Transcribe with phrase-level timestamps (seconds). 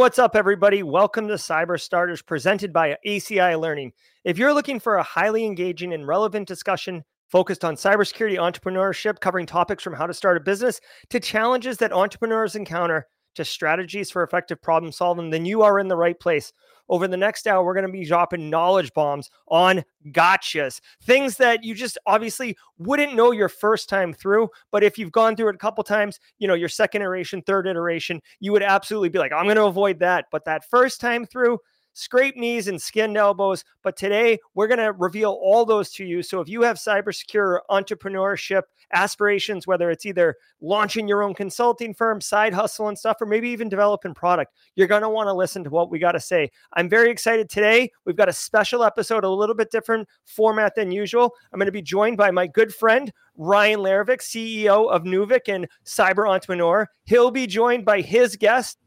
[0.00, 0.82] What's up, everybody?
[0.82, 3.92] Welcome to Cyber Starters presented by ACI Learning.
[4.24, 9.44] If you're looking for a highly engaging and relevant discussion focused on cybersecurity entrepreneurship, covering
[9.44, 14.22] topics from how to start a business to challenges that entrepreneurs encounter to strategies for
[14.22, 16.50] effective problem solving, then you are in the right place.
[16.90, 21.62] Over the next hour, we're going to be dropping knowledge bombs on gotchas, things that
[21.62, 24.48] you just obviously wouldn't know your first time through.
[24.72, 27.68] But if you've gone through it a couple times, you know, your second iteration, third
[27.68, 30.26] iteration, you would absolutely be like, I'm going to avoid that.
[30.32, 31.60] But that first time through,
[31.92, 33.64] scrape knees and skinned elbows.
[33.82, 36.22] But today we're going to reveal all those to you.
[36.24, 42.20] So if you have cybersecure entrepreneurship aspirations, whether it's either launching your own consulting firm,
[42.20, 45.64] side hustle and stuff, or maybe even developing product, you're going to want to listen
[45.64, 46.50] to what we got to say.
[46.74, 47.90] I'm very excited today.
[48.04, 51.34] We've got a special episode, a little bit different format than usual.
[51.52, 55.66] I'm going to be joined by my good friend, Ryan Leirvik, CEO of Neuvik and
[55.84, 56.86] cyber entrepreneur.
[57.04, 58.78] He'll be joined by his guest,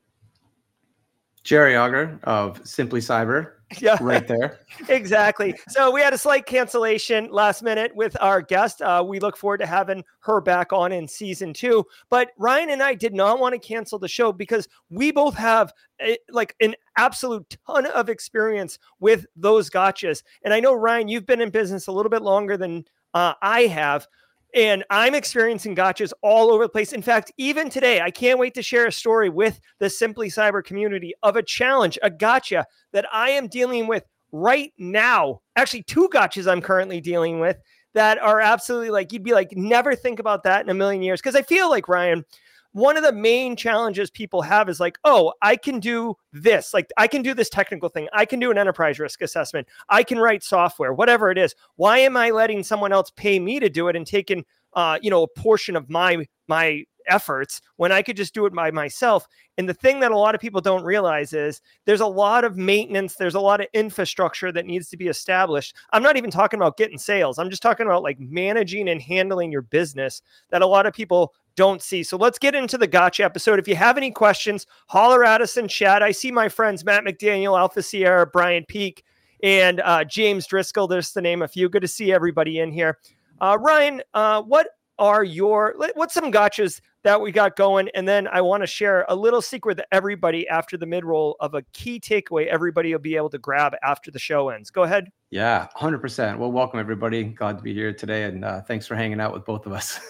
[1.43, 3.51] Jerry Auger of Simply Cyber.
[3.81, 4.59] Yeah, right there.
[4.89, 5.55] exactly.
[5.69, 8.81] So we had a slight cancellation last minute with our guest.
[8.81, 11.85] Uh, we look forward to having her back on in season two.
[12.09, 15.73] But Ryan and I did not want to cancel the show because we both have
[16.01, 20.23] a, like an absolute ton of experience with those gotchas.
[20.44, 23.61] And I know Ryan, you've been in business a little bit longer than uh, I
[23.61, 24.07] have.
[24.55, 26.93] And I'm experiencing gotchas all over the place.
[26.93, 30.63] In fact, even today, I can't wait to share a story with the Simply Cyber
[30.63, 35.41] community of a challenge, a gotcha that I am dealing with right now.
[35.55, 37.57] Actually, two gotchas I'm currently dealing with
[37.95, 41.19] that are absolutely like, you'd be like, never think about that in a million years.
[41.19, 42.23] Because I feel like, Ryan,
[42.73, 46.73] one of the main challenges people have is like, oh, I can do this.
[46.73, 48.07] Like, I can do this technical thing.
[48.13, 49.67] I can do an enterprise risk assessment.
[49.89, 51.55] I can write software, whatever it is.
[51.75, 55.09] Why am I letting someone else pay me to do it and taking, uh, you
[55.09, 59.28] know, a portion of my my efforts when I could just do it by myself?
[59.58, 62.58] And the thing that a lot of people don't realize is there's a lot of
[62.58, 65.75] maintenance, there's a lot of infrastructure that needs to be established.
[65.91, 67.38] I'm not even talking about getting sales.
[67.38, 71.34] I'm just talking about like managing and handling your business that a lot of people
[71.56, 72.03] don't see.
[72.03, 73.59] So let's get into the gotcha episode.
[73.59, 76.02] If you have any questions, holler at us in chat.
[76.02, 79.03] I see my friends Matt McDaniel, Alpha Sierra, Brian Peak,
[79.44, 80.88] and uh, James Driscoll.
[80.88, 81.70] There's the name a few.
[81.70, 82.97] Good to see everybody in here.
[83.40, 87.90] Uh, Ryan, uh, what are your what's some gotchas that we got going?
[87.94, 91.36] And then I want to share a little secret that everybody after the mid roll
[91.40, 94.69] of a key takeaway everybody will be able to grab after the show ends.
[94.69, 95.12] Go ahead.
[95.30, 96.38] Yeah, 100%.
[96.38, 97.24] Well, welcome everybody.
[97.24, 98.24] Glad to be here today.
[98.24, 100.00] And uh, thanks for hanging out with both of us.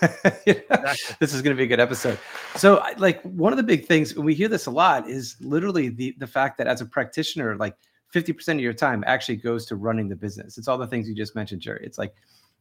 [1.19, 2.19] This is going to be a good episode.
[2.55, 6.15] So, like, one of the big things, we hear this a lot, is literally the,
[6.17, 7.75] the fact that as a practitioner, like
[8.13, 10.57] 50% of your time actually goes to running the business.
[10.57, 11.83] It's all the things you just mentioned, Jerry.
[11.85, 12.13] It's like,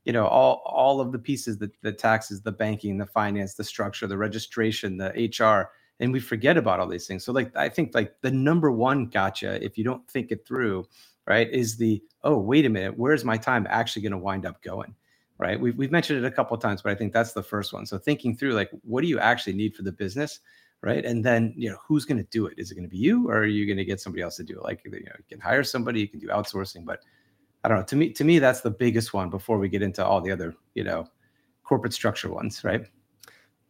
[0.05, 3.65] you know all all of the pieces the, the taxes the banking the finance the
[3.65, 5.71] structure the registration the hr
[6.01, 7.25] and we forget about all these things.
[7.25, 10.87] So like i think like the number one gotcha if you don't think it through
[11.27, 14.63] right is the oh wait a minute where's my time actually going to wind up
[14.63, 14.95] going?
[15.39, 15.59] Right?
[15.61, 17.87] We've, we've mentioned it a couple times but i think that's the first one.
[17.87, 20.41] So thinking through like what do you actually need for the business
[20.83, 21.05] right?
[21.05, 22.55] And then you know who's going to do it?
[22.59, 24.43] Is it going to be you or are you going to get somebody else to
[24.43, 24.65] do it?
[24.65, 27.01] Like you know you can hire somebody you can do outsourcing but
[27.65, 27.85] I don't know.
[27.85, 30.55] To me, to me, that's the biggest one before we get into all the other,
[30.75, 31.07] you know,
[31.63, 32.87] corporate structure ones, right?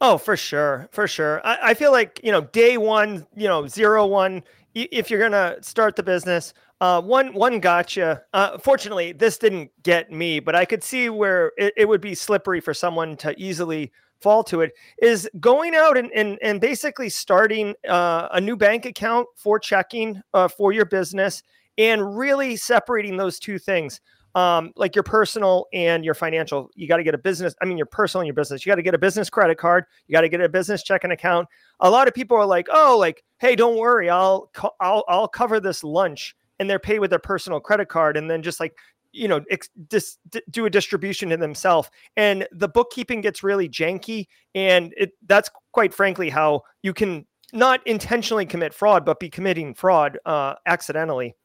[0.00, 1.41] Oh, for sure, for sure.
[1.47, 4.42] I, I feel like you know, day one, you know, zero one.
[4.75, 8.22] If you're gonna start the business, uh, one one gotcha.
[8.32, 12.14] Uh, fortunately, this didn't get me, but I could see where it, it would be
[12.14, 14.72] slippery for someone to easily fall to it.
[15.02, 20.22] Is going out and and, and basically starting uh, a new bank account for checking
[20.32, 21.42] uh, for your business
[21.78, 24.00] and really separating those two things
[24.34, 26.71] um, like your personal and your financial.
[26.75, 27.55] You got to get a business.
[27.60, 28.65] I mean, your personal and your business.
[28.65, 29.84] You got to get a business credit card.
[30.06, 31.49] You got to get a business checking account.
[31.81, 35.29] A lot of people are like, "Oh, like, hey, don't worry, I'll co- I'll I'll
[35.29, 38.75] cover this lunch," and they're paid with their personal credit card, and then just like
[39.12, 43.69] you know ex- dis- d- do a distribution to themselves and the bookkeeping gets really
[43.69, 49.29] janky and it that's quite frankly how you can not intentionally commit fraud but be
[49.29, 51.37] committing fraud uh, accidentally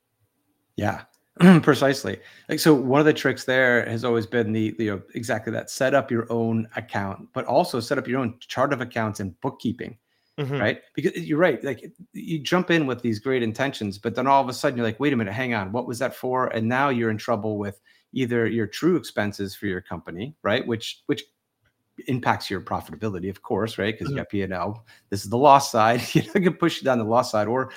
[0.78, 1.02] yeah,
[1.62, 2.20] precisely.
[2.48, 5.70] Like so, one of the tricks there has always been the you know exactly that:
[5.70, 9.40] set up your own account, but also set up your own chart of accounts and
[9.42, 9.98] bookkeeping.
[10.40, 10.58] Mm-hmm.
[10.58, 11.64] Right, because you're right.
[11.64, 14.86] Like you jump in with these great intentions, but then all of a sudden you're
[14.86, 17.58] like, "Wait a minute, hang on, what was that for?" And now you're in trouble
[17.58, 17.82] with
[18.14, 21.24] either your true expenses for your company, right, which which
[22.06, 23.96] impacts your profitability, of course, right?
[23.96, 24.18] Because mm-hmm.
[24.18, 24.86] you got P and L.
[25.10, 26.02] This is the loss side.
[26.14, 27.72] You can push you down the loss side, or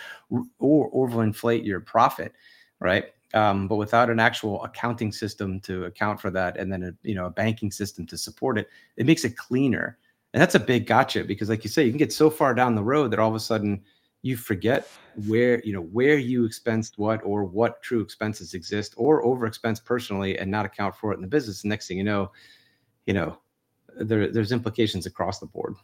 [0.59, 2.35] or overinflate your profit
[2.81, 3.07] right?
[3.33, 7.15] Um, but without an actual accounting system to account for that, and then a you
[7.15, 9.99] know a banking system to support it, it makes it cleaner.
[10.33, 12.75] And that's a big gotcha because, like you say, you can get so far down
[12.75, 13.83] the road that all of a sudden,
[14.23, 14.89] you forget
[15.27, 19.79] where you know where you expensed what or what true expenses exist or over expense
[19.81, 21.63] personally and not account for it in the business.
[21.63, 22.33] The next thing you know,
[23.07, 23.39] you know,
[23.97, 25.75] there, there's implications across the board.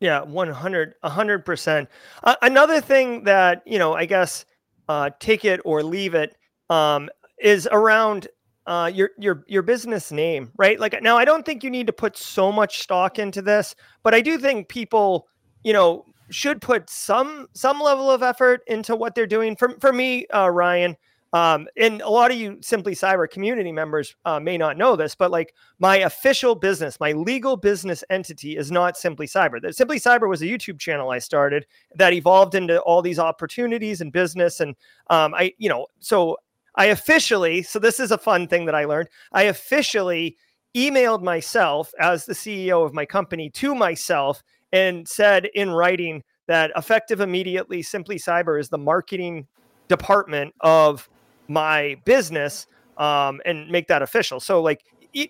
[0.00, 1.88] Yeah, 100, 100%.
[2.22, 4.44] Uh, another thing that, you know, I guess
[4.88, 6.36] uh, take it or leave it
[6.70, 7.08] um,
[7.38, 8.28] is around
[8.66, 10.78] uh, your your your business name, right?
[10.78, 14.14] Like now, I don't think you need to put so much stock into this, but
[14.14, 15.26] I do think people,
[15.64, 19.56] you know, should put some some level of effort into what they're doing.
[19.56, 20.96] For for me, uh, Ryan,
[21.32, 25.14] um, and a lot of you simply cyber community members uh, may not know this,
[25.14, 29.60] but like my official business, my legal business entity is not simply cyber.
[29.60, 31.66] That simply cyber was a YouTube channel I started
[31.96, 34.60] that evolved into all these opportunities and business.
[34.60, 34.74] And
[35.10, 36.38] um, I, you know, so
[36.76, 39.10] I officially, so this is a fun thing that I learned.
[39.32, 40.36] I officially
[40.74, 44.42] emailed myself as the CEO of my company to myself
[44.72, 49.46] and said in writing that effective immediately, Simply Cyber is the marketing
[49.88, 51.08] department of
[51.48, 52.66] my business
[52.96, 54.40] um, and make that official.
[54.40, 54.84] So like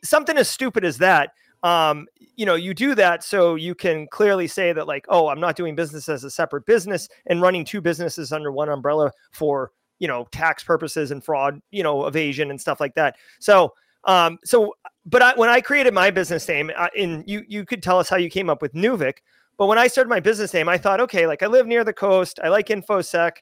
[0.04, 1.30] something as stupid as that,
[1.62, 2.06] um,
[2.36, 5.56] you know, you do that so you can clearly say that like, oh, I'm not
[5.56, 10.06] doing business as a separate business and running two businesses under one umbrella for you
[10.06, 13.16] know tax purposes and fraud, you know, evasion and stuff like that.
[13.40, 13.72] So
[14.04, 14.74] um, so
[15.06, 18.08] but I, when I created my business name, uh, in you you could tell us
[18.08, 19.18] how you came up with Neuvik.
[19.56, 21.92] But when I started my business name, I thought, okay, like I live near the
[21.92, 23.38] coast, I like infosec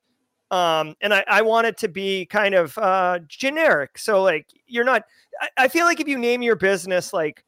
[0.51, 3.99] um, and I, I want it to be kind of uh, generic.
[3.99, 5.05] So like you're not.
[5.41, 7.45] I, I feel like if you name your business like,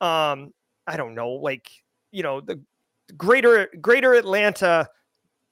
[0.00, 0.52] um,
[0.86, 1.70] I don't know, like
[2.10, 2.60] you know the
[3.16, 4.88] greater Greater Atlanta,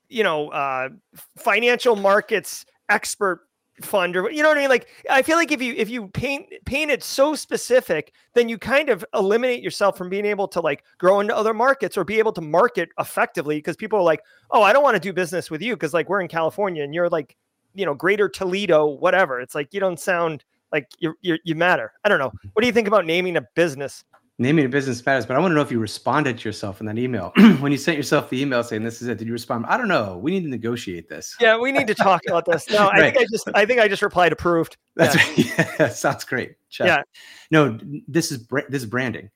[0.08, 0.88] you know, uh,
[1.36, 3.47] financial markets expert
[3.82, 4.68] fund or you know what I mean?
[4.68, 8.58] Like I feel like if you if you paint paint it so specific, then you
[8.58, 12.18] kind of eliminate yourself from being able to like grow into other markets or be
[12.18, 15.50] able to market effectively because people are like, oh, I don't want to do business
[15.50, 17.36] with you because like we're in California and you're like,
[17.74, 19.40] you know, greater Toledo, whatever.
[19.40, 21.92] It's like you don't sound like you you you matter.
[22.04, 22.32] I don't know.
[22.52, 24.04] What do you think about naming a business?
[24.38, 26.86] Naming a business matters, but I want to know if you responded to yourself in
[26.86, 27.32] that email.
[27.58, 29.66] when you sent yourself the email saying this is it, did you respond?
[29.66, 30.16] I don't know.
[30.18, 31.36] We need to negotiate this.
[31.40, 32.70] Yeah, we need to talk about this.
[32.70, 34.76] No, I think I just I think I just replied approved.
[34.94, 35.68] That's yeah, right.
[35.80, 36.54] yeah sounds great.
[36.70, 36.86] Check.
[36.86, 37.02] Yeah.
[37.50, 39.30] No, this is this is branding.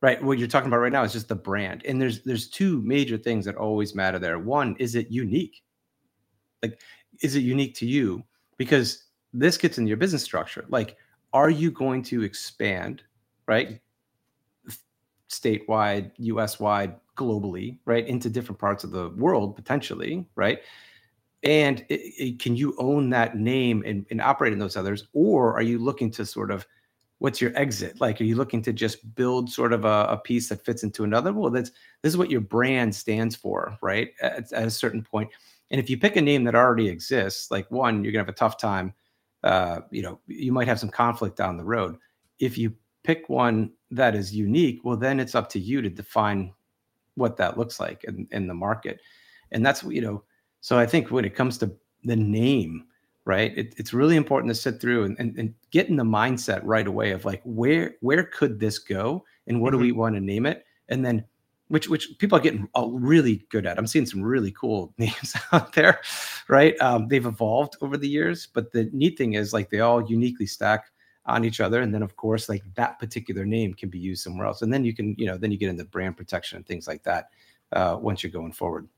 [0.00, 0.22] Right.
[0.22, 1.84] What you're talking about right now is just the brand.
[1.84, 4.38] And there's there's two major things that always matter there.
[4.38, 5.62] One, is it unique?
[6.62, 6.80] Like,
[7.22, 8.24] is it unique to you?
[8.56, 10.64] Because this gets into your business structure.
[10.68, 10.96] Like,
[11.32, 13.02] are you going to expand,
[13.46, 13.80] right?
[15.28, 20.60] Statewide, US wide, globally, right, into different parts of the world potentially, right?
[21.42, 25.08] And it, it, can you own that name and, and operate in those others?
[25.12, 26.66] Or are you looking to sort of,
[27.18, 28.00] what's your exit?
[28.00, 31.04] Like, are you looking to just build sort of a, a piece that fits into
[31.04, 31.32] another?
[31.32, 31.70] Well, that's
[32.02, 34.12] this is what your brand stands for, right?
[34.22, 35.30] At, at a certain point.
[35.70, 38.32] And if you pick a name that already exists, like one, you're gonna have a
[38.32, 38.94] tough time.
[39.44, 41.96] Uh, you know, you might have some conflict down the road.
[42.40, 42.74] If you
[43.04, 46.52] pick one that is unique, well, then it's up to you to define
[47.14, 49.00] what that looks like in, in the market.
[49.52, 50.22] And that's, you know,
[50.60, 51.72] so I think when it comes to
[52.04, 52.84] the name,
[53.24, 56.60] right, it, it's really important to sit through and, and, and, get in the mindset
[56.64, 59.24] right away of like, where, where could this go?
[59.46, 59.82] And what mm-hmm.
[59.82, 60.64] do we want to name it?
[60.88, 61.24] And then
[61.68, 63.78] which which people are getting really good at.
[63.78, 66.00] I'm seeing some really cool names out there,
[66.48, 66.78] right?
[66.80, 70.46] Um, they've evolved over the years, but the neat thing is like they all uniquely
[70.46, 70.86] stack
[71.28, 71.82] on each other.
[71.82, 74.62] And then of course like that particular name can be used somewhere else.
[74.62, 77.02] And then you can you know then you get into brand protection and things like
[77.04, 77.30] that
[77.72, 78.88] uh, once you're going forward.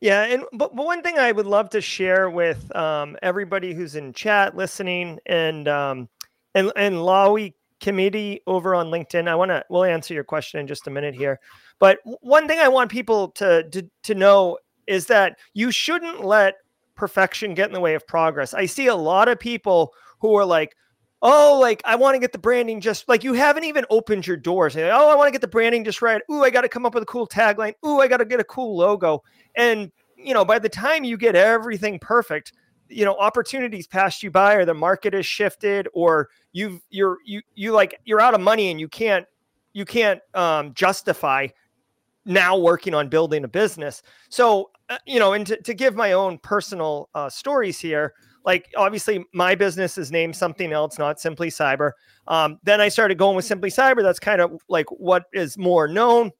[0.00, 3.94] Yeah and but, but one thing i would love to share with um, everybody who's
[3.94, 6.08] in chat listening and um,
[6.54, 10.66] and and Lawi committee over on linkedin i want to we'll answer your question in
[10.66, 11.40] just a minute here.
[11.78, 16.56] But one thing i want people to, to to know is that you shouldn't let
[16.94, 18.54] perfection get in the way of progress.
[18.54, 20.74] I see a lot of people who are like
[21.26, 24.36] oh, like I want to get the branding just like you haven't even opened your
[24.36, 24.76] doors.
[24.76, 26.22] Like, oh, I want to get the branding just right.
[26.30, 27.74] Ooh, I got to come up with a cool tagline.
[27.84, 29.24] Ooh, I got to get a cool logo.
[29.56, 32.52] And you know, by the time you get everything perfect,
[32.88, 37.42] you know, opportunities passed you by, or the market has shifted, or you've you're you
[37.56, 39.26] you like you're out of money and you can't
[39.72, 41.48] you can't um, justify
[42.24, 44.00] now working on building a business.
[44.30, 48.14] So, uh, you know, and to, to give my own personal uh, stories here,
[48.46, 51.90] like obviously my business is named something else, not Simply Cyber.
[52.28, 54.02] Um, then I started going with Simply Cyber.
[54.02, 56.30] That's kind of like what is more known.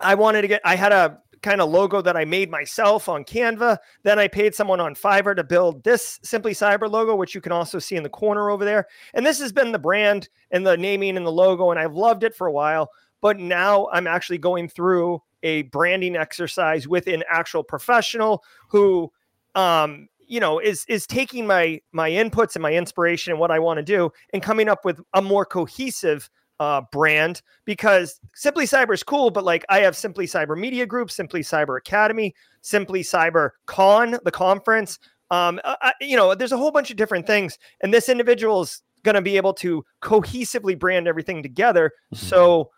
[0.00, 3.24] I wanted to get, I had a kind of logo that I made myself on
[3.24, 3.78] Canva.
[4.02, 7.52] Then I paid someone on Fiverr to build this Simply Cyber logo, which you can
[7.52, 8.86] also see in the corner over there.
[9.14, 12.22] And this has been the brand and the naming and the logo, and I've loved
[12.22, 12.90] it for a while.
[13.22, 19.10] But now I'm actually going through a branding exercise with an actual professional who
[19.54, 23.58] um you know is is taking my my inputs and my inspiration and what I
[23.58, 26.28] want to do and coming up with a more cohesive
[26.60, 31.10] uh, brand because Simply Cyber is cool, but like I have Simply Cyber Media Group,
[31.10, 34.98] Simply Cyber Academy, Simply Cyber Con, the conference.
[35.30, 38.82] Um, I, you know, there's a whole bunch of different things, and this individual is
[39.02, 41.92] going to be able to cohesively brand everything together.
[42.14, 42.26] Mm-hmm.
[42.26, 42.70] So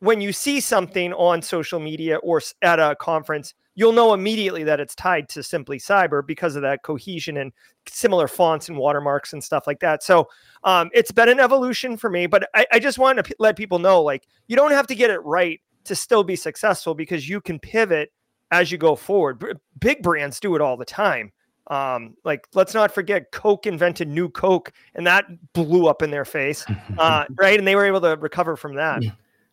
[0.00, 4.80] when you see something on social media or at a conference, you'll know immediately that
[4.80, 7.52] it's tied to Simply Cyber because of that cohesion and
[7.88, 10.02] similar fonts and watermarks and stuff like that.
[10.02, 10.28] So
[10.64, 13.56] um, it's been an evolution for me, but I, I just want to p- let
[13.56, 17.28] people know like you don't have to get it right to still be successful because
[17.28, 18.12] you can pivot
[18.50, 19.38] as you go forward.
[19.38, 21.32] B- big brands do it all the time.
[21.68, 26.24] Um, like let's not forget Coke invented new Coke and that blew up in their
[26.24, 26.64] face.
[26.98, 27.58] Uh, right.
[27.58, 29.02] And they were able to recover from that.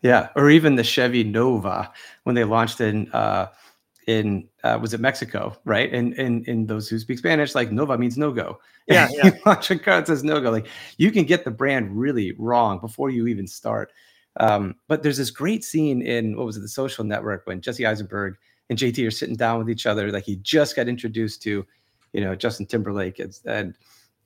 [0.02, 0.30] Yeah.
[0.36, 1.92] Or even the Chevy Nova
[2.24, 3.48] when they launched in uh
[4.10, 5.94] in uh, was it Mexico, right?
[5.94, 8.60] And and in those who speak Spanish, like Nova means no go.
[8.89, 9.28] Yeah, yeah.
[9.28, 10.50] you launch a car that says no go.
[10.50, 10.66] Like
[10.98, 13.92] you can get the brand really wrong before you even start.
[14.39, 17.86] Um, but there's this great scene in what was it, the Social Network, when Jesse
[17.86, 18.38] Eisenberg
[18.68, 21.63] and JT are sitting down with each other, like he just got introduced to,
[22.13, 23.75] you know, Justin Timberlake and and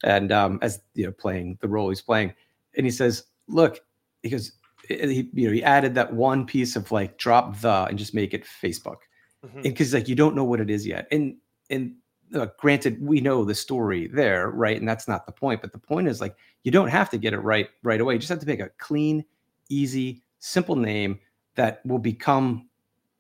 [0.06, 2.34] and um, as you know playing the role he's playing,
[2.78, 3.82] and he says, "Look,"
[4.22, 4.54] he goes,
[4.88, 8.34] he, you know, he added that one piece of like drop the and just make
[8.34, 9.00] it Facebook
[9.62, 9.98] because mm-hmm.
[9.98, 11.08] like you don't know what it is yet.
[11.12, 11.38] And
[11.70, 11.96] and
[12.34, 14.78] uh, granted we know the story there right?
[14.78, 17.34] And that's not the point but the point is like you don't have to get
[17.34, 18.14] it right right away.
[18.14, 19.24] You just have to make a clean
[19.70, 21.20] easy simple name
[21.56, 22.68] that will become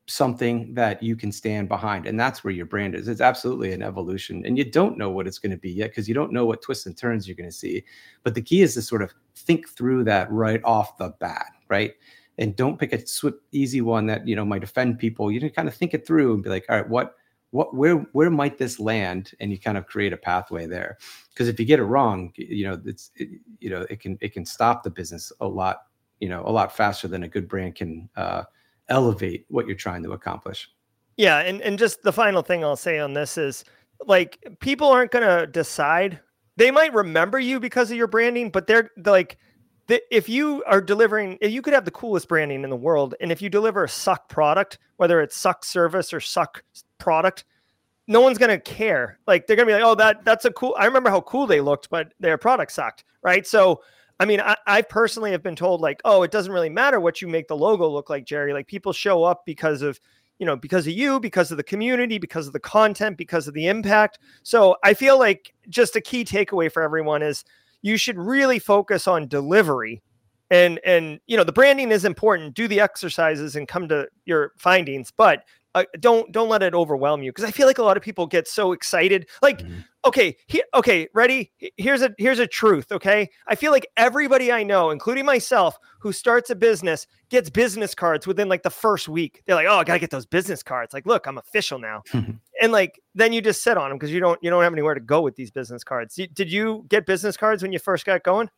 [0.08, 2.06] something that you can stand behind.
[2.06, 3.08] And that's where your brand is.
[3.08, 4.46] It's absolutely an evolution.
[4.46, 6.62] And you don't know what it's going to be yet because you don't know what
[6.62, 7.86] twists and turns you're going to see.
[8.24, 11.94] But the key is to sort of think through that right off the bat right
[12.38, 15.32] and don't pick a swift, easy one that you know might offend people.
[15.32, 17.16] You kind of think it through and be like, all right, what,
[17.52, 19.32] what, where, where might this land?
[19.40, 20.98] And you kind of create a pathway there.
[21.30, 24.34] Because if you get it wrong, you know, it's, it, you know, it can, it
[24.34, 25.84] can stop the business a lot,
[26.20, 28.44] you know, a lot faster than a good brand can uh,
[28.90, 30.70] elevate what you're trying to accomplish.
[31.18, 33.63] Yeah, and and just the final thing I'll say on this is
[34.06, 36.20] like people aren't going to decide.
[36.58, 39.38] They might remember you because of your branding, but they're like
[39.88, 43.32] that if you are delivering, you could have the coolest branding in the world, and
[43.32, 46.63] if you deliver a suck product, whether it's suck service or suck
[46.98, 47.46] product,
[48.08, 49.20] no one's gonna care.
[49.28, 50.75] Like they're gonna be like, oh, that that's a cool.
[50.78, 53.46] I remember how cool they looked, but their product sucked, right?
[53.46, 53.82] So,
[54.20, 57.22] I mean, I, I personally have been told like, oh, it doesn't really matter what
[57.22, 58.54] you make the logo look like, Jerry.
[58.54, 60.00] Like people show up because of
[60.40, 63.54] you know because of you because of the community because of the content because of
[63.54, 67.46] the impact so i feel like just a key takeaway for everyone is
[67.84, 70.02] you should really focus on delivery.
[70.50, 72.56] And and you know the branding is important.
[72.56, 75.12] Do the exercises and come to your findings.
[75.16, 75.44] But
[75.75, 78.27] uh, don't don't let it overwhelm you because I feel like a lot of people
[78.27, 79.27] get so excited.
[79.42, 79.80] Like, mm-hmm.
[80.06, 81.51] okay, he, okay, ready?
[81.77, 82.92] Here's a here's a truth.
[82.92, 87.96] Okay, I feel like everybody I know, including myself, who starts a business gets business
[87.96, 89.42] cards within like the first week.
[89.46, 90.94] They're like, oh, I gotta get those business cards.
[90.94, 92.03] Like, look, I'm official now.
[92.62, 94.94] and like then you just sit on them because you don't you don't have anywhere
[94.94, 96.20] to go with these business cards.
[96.34, 98.50] Did you get business cards when you first got going?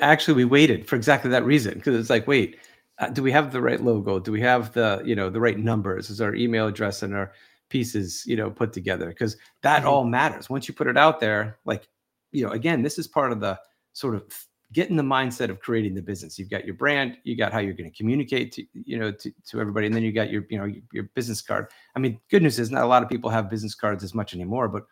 [0.00, 2.58] Actually, we waited for exactly that reason because it's like, wait
[3.00, 4.20] uh, do we have the right logo?
[4.20, 6.10] Do we have the you know the right numbers?
[6.10, 7.32] Is our email address and our
[7.70, 9.08] pieces you know put together?
[9.08, 9.88] Because that mm-hmm.
[9.88, 10.50] all matters.
[10.50, 11.88] Once you put it out there, like
[12.30, 13.58] you know, again, this is part of the
[13.94, 14.22] sort of
[14.72, 16.38] getting the mindset of creating the business.
[16.38, 19.32] You've got your brand, you got how you're going to communicate to you know to,
[19.48, 21.68] to everybody, and then you got your you know your, your business card.
[21.96, 24.34] I mean, good news is not a lot of people have business cards as much
[24.34, 24.84] anymore, but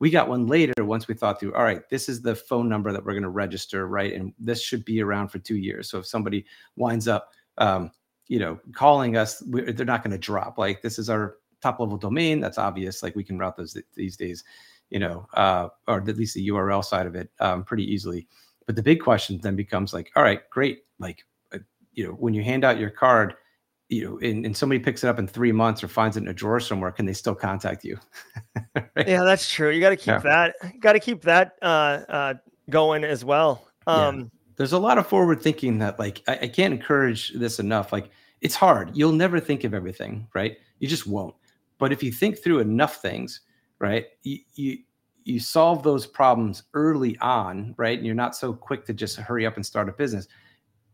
[0.00, 2.90] we got one later once we thought through all right this is the phone number
[2.90, 6.00] that we're going to register right and this should be around for two years so
[6.00, 7.90] if somebody winds up um,
[8.28, 10.58] you know, calling us, they're not going to drop.
[10.58, 12.40] Like this is our top level domain.
[12.40, 13.02] That's obvious.
[13.02, 14.44] Like we can route those th- these days,
[14.90, 18.26] you know, uh, or at least the URL side of it um, pretty easily.
[18.66, 20.84] But the big question then becomes like, all right, great.
[20.98, 21.58] Like, uh,
[21.92, 23.34] you know, when you hand out your card,
[23.88, 26.28] you know, and, and somebody picks it up in three months or finds it in
[26.28, 27.98] a drawer somewhere, can they still contact you?
[28.74, 29.06] right?
[29.06, 29.70] Yeah, that's true.
[29.70, 30.18] You got to keep yeah.
[30.20, 32.34] that, got to keep that uh, uh,
[32.70, 33.68] going as well.
[33.86, 34.24] Um, yeah
[34.62, 38.10] there's a lot of forward thinking that like I, I, can't encourage this enough like
[38.42, 38.96] it's hard.
[38.96, 40.56] You'll never think of everything right?
[40.78, 41.34] You just won't.
[41.78, 43.40] But if you think through enough things
[43.80, 44.78] right you you,
[45.24, 49.46] you solve those problems early on right and you're not so quick to just hurry
[49.46, 50.28] up and start a business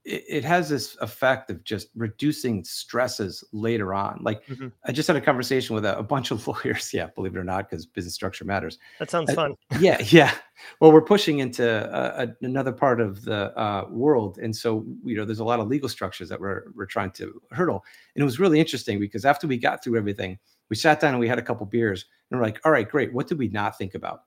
[0.08, 4.18] it, it, has this effect of just reducing stresses later on.
[4.22, 4.68] Like mm-hmm.
[4.86, 6.92] I just had a conversation with a, a bunch of lawyers.
[6.92, 8.78] Yeah, believe it or not, because business structure matters.
[8.98, 9.54] That sounds uh, fun.
[9.80, 10.34] yeah, yeah.
[10.80, 15.24] Well, we're pushing into a, another part of the uh, world, and so you know,
[15.24, 17.84] there's a lot of legal structures that we're we're trying to hurdle.
[18.14, 20.38] And it was really interesting because after we got through everything,
[20.70, 23.12] we sat down and we had a couple beers, and we're like, all right, great.
[23.12, 24.22] What did we not think about?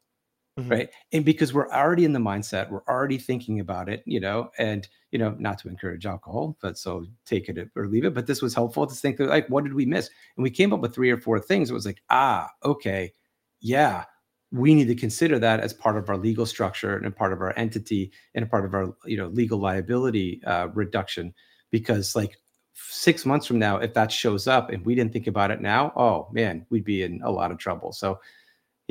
[0.60, 0.70] Mm-hmm.
[0.70, 0.90] right?
[1.14, 4.86] And because we're already in the mindset we're already thinking about it you know and
[5.12, 8.42] you know not to encourage alcohol but so take it or leave it but this
[8.42, 10.10] was helpful to think like what did we miss?
[10.36, 11.70] And we came up with three or four things.
[11.70, 13.14] It was like ah okay
[13.62, 14.04] yeah
[14.52, 17.40] we need to consider that as part of our legal structure and a part of
[17.40, 21.34] our entity and a part of our you know legal liability uh, reduction.
[21.72, 22.38] Because like
[22.74, 25.92] six months from now if that shows up and we didn't think about it now
[25.96, 27.94] oh man we'd be in a lot of trouble.
[27.94, 28.20] So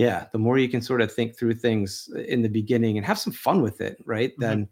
[0.00, 3.18] yeah, the more you can sort of think through things in the beginning and have
[3.18, 4.30] some fun with it, right?
[4.30, 4.40] Mm-hmm.
[4.40, 4.68] Then,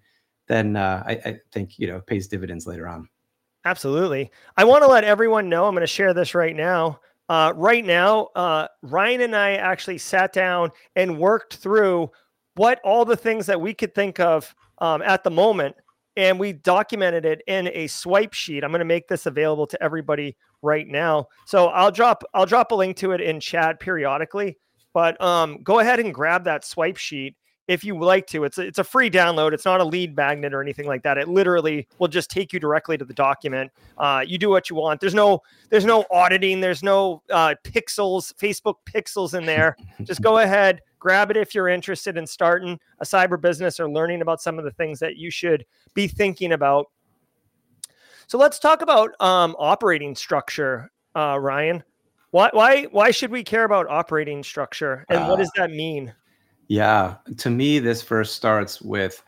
[0.47, 3.07] then uh, I, I think you know pays dividends later on.
[3.67, 4.31] Absolutely.
[4.57, 5.67] I want to let everyone know.
[5.67, 7.01] I'm going to share this right now.
[7.29, 12.11] Uh, right now, uh, Ryan and I actually sat down and worked through
[12.55, 15.77] what all the things that we could think of um, at the moment,
[16.17, 18.65] and we documented it in a swipe sheet.
[18.65, 21.27] I'm going to make this available to everybody right now.
[21.45, 24.57] So I'll drop I'll drop a link to it in chat periodically.
[24.93, 27.37] But um, go ahead and grab that swipe sheet
[27.69, 28.45] if you like to.
[28.45, 29.53] It's a, it's a free download.
[29.53, 31.19] It's not a lead magnet or anything like that.
[31.19, 33.71] It literally will just take you directly to the document.
[33.99, 35.01] Uh, you do what you want.
[35.01, 36.61] There's no there's no auditing.
[36.61, 39.77] There's no uh, pixels, Facebook pixels in there.
[40.03, 44.23] just go ahead, grab it if you're interested in starting a cyber business or learning
[44.23, 45.65] about some of the things that you should
[45.95, 46.87] be thinking about.
[48.27, 51.83] So let's talk about um, operating structure, uh, Ryan.
[52.31, 56.15] Why why why should we care about operating structure and uh, what does that mean?
[56.69, 59.23] Yeah, to me this first starts with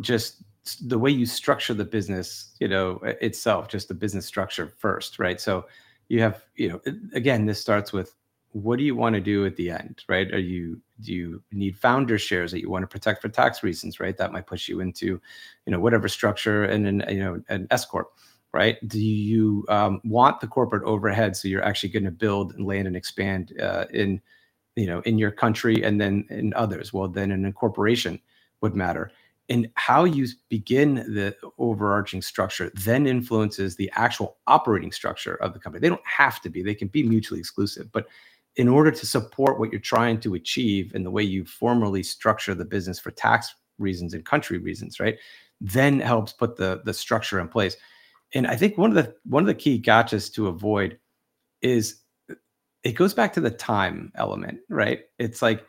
[0.00, 0.42] just
[0.88, 5.40] the way you structure the business, you know, itself, just the business structure first, right?
[5.40, 5.66] So
[6.08, 6.80] you have, you know,
[7.14, 8.14] again, this starts with
[8.52, 10.32] what do you want to do at the end, right?
[10.32, 14.00] Are you do you need founder shares that you want to protect for tax reasons,
[14.00, 14.16] right?
[14.16, 17.84] That might push you into, you know, whatever structure and an you know an S
[17.84, 18.12] corp
[18.56, 18.76] right?
[18.88, 22.86] Do you um, want the corporate overhead so you're actually going to build and land
[22.86, 24.18] and expand uh, in,
[24.76, 26.90] you know, in your country and then in others?
[26.90, 28.18] Well, then an incorporation
[28.62, 29.12] would matter.
[29.50, 35.58] And how you begin the overarching structure then influences the actual operating structure of the
[35.58, 35.82] company.
[35.82, 37.92] They don't have to be; they can be mutually exclusive.
[37.92, 38.06] But
[38.56, 42.54] in order to support what you're trying to achieve and the way you formally structure
[42.54, 45.18] the business for tax reasons and country reasons, right?
[45.60, 47.76] Then helps put the the structure in place
[48.34, 50.98] and I think one of the one of the key gotchas to avoid
[51.62, 52.02] is
[52.84, 55.00] it goes back to the time element, right?
[55.18, 55.64] It's like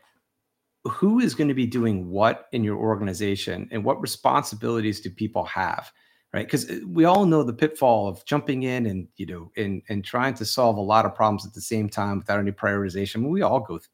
[0.86, 5.44] who is going to be doing what in your organization and what responsibilities do people
[5.46, 5.92] have
[6.34, 6.46] right?
[6.46, 10.04] Because uh, we all know the pitfall of jumping in and you know and and
[10.04, 13.30] trying to solve a lot of problems at the same time without any prioritization.
[13.30, 13.90] We all go th-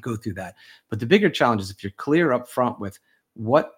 [0.00, 0.54] go through that.
[0.88, 2.98] But the bigger challenge is if you're clear up front with
[3.34, 3.72] what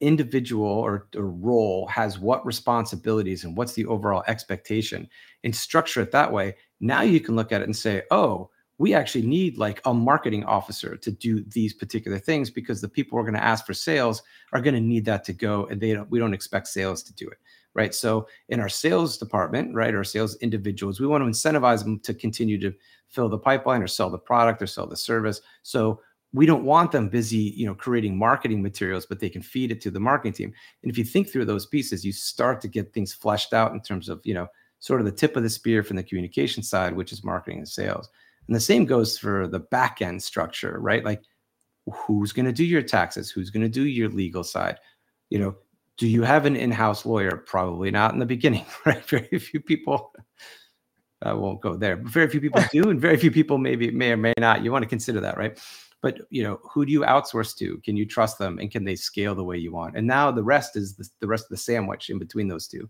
[0.00, 5.08] individual or, or role has what responsibilities and what's the overall expectation
[5.44, 8.94] and structure it that way now you can look at it and say oh we
[8.94, 13.24] actually need like a marketing officer to do these particular things because the people we're
[13.24, 16.08] going to ask for sales are going to need that to go and they don't
[16.10, 17.38] we don't expect sales to do it
[17.74, 17.94] right?
[17.94, 22.14] So in our sales department right our sales individuals we want to incentivize them to
[22.14, 22.72] continue to
[23.08, 25.40] fill the pipeline or sell the product or sell the service.
[25.62, 26.00] So
[26.32, 29.80] we don't want them busy you know creating marketing materials but they can feed it
[29.80, 32.92] to the marketing team and if you think through those pieces you start to get
[32.92, 34.46] things fleshed out in terms of you know
[34.80, 37.68] sort of the tip of the spear from the communication side which is marketing and
[37.68, 38.08] sales
[38.46, 41.22] and the same goes for the back end structure right like
[41.92, 44.78] who's going to do your taxes who's going to do your legal side
[45.30, 45.56] you know
[45.96, 50.12] do you have an in-house lawyer probably not in the beginning right very few people
[51.20, 51.96] I won't go there.
[51.96, 54.62] But very few people do, and very few people maybe may or may not.
[54.62, 55.58] You want to consider that, right?
[56.00, 57.78] But you know who do you outsource to?
[57.78, 58.58] Can you trust them?
[58.58, 59.96] And can they scale the way you want?
[59.96, 62.88] And now the rest is the, the rest of the sandwich in between those two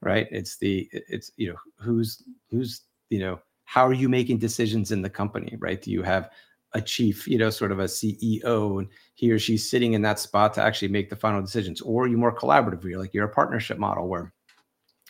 [0.00, 0.26] right?
[0.30, 5.02] It's the it's you know who's who's you know how are you making decisions in
[5.02, 5.80] the company right?
[5.80, 6.30] Do you have
[6.74, 10.18] a chief you know sort of a ceo and he or she's sitting in that
[10.18, 11.80] spot to actually make the final decisions?
[11.80, 14.32] Or are you more collaborative you're like you're a partnership model where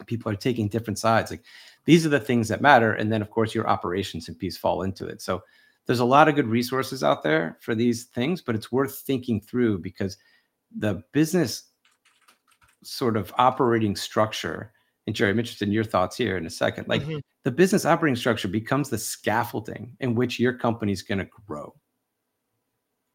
[0.06, 1.30] people are taking different sides.
[1.30, 1.42] Like
[1.84, 4.82] these are the things that matter and then of course your operations and piece fall
[4.82, 5.20] into it.
[5.20, 5.42] So
[5.88, 9.40] there's a lot of good resources out there for these things, but it's worth thinking
[9.40, 10.18] through because
[10.77, 11.64] the business
[12.85, 14.72] sort of operating structure,
[15.07, 16.88] and Jerry, I'm interested in your thoughts here in a second.
[16.88, 17.20] Like mm-hmm.
[17.44, 21.74] the business operating structure becomes the scaffolding in which your company's going to grow.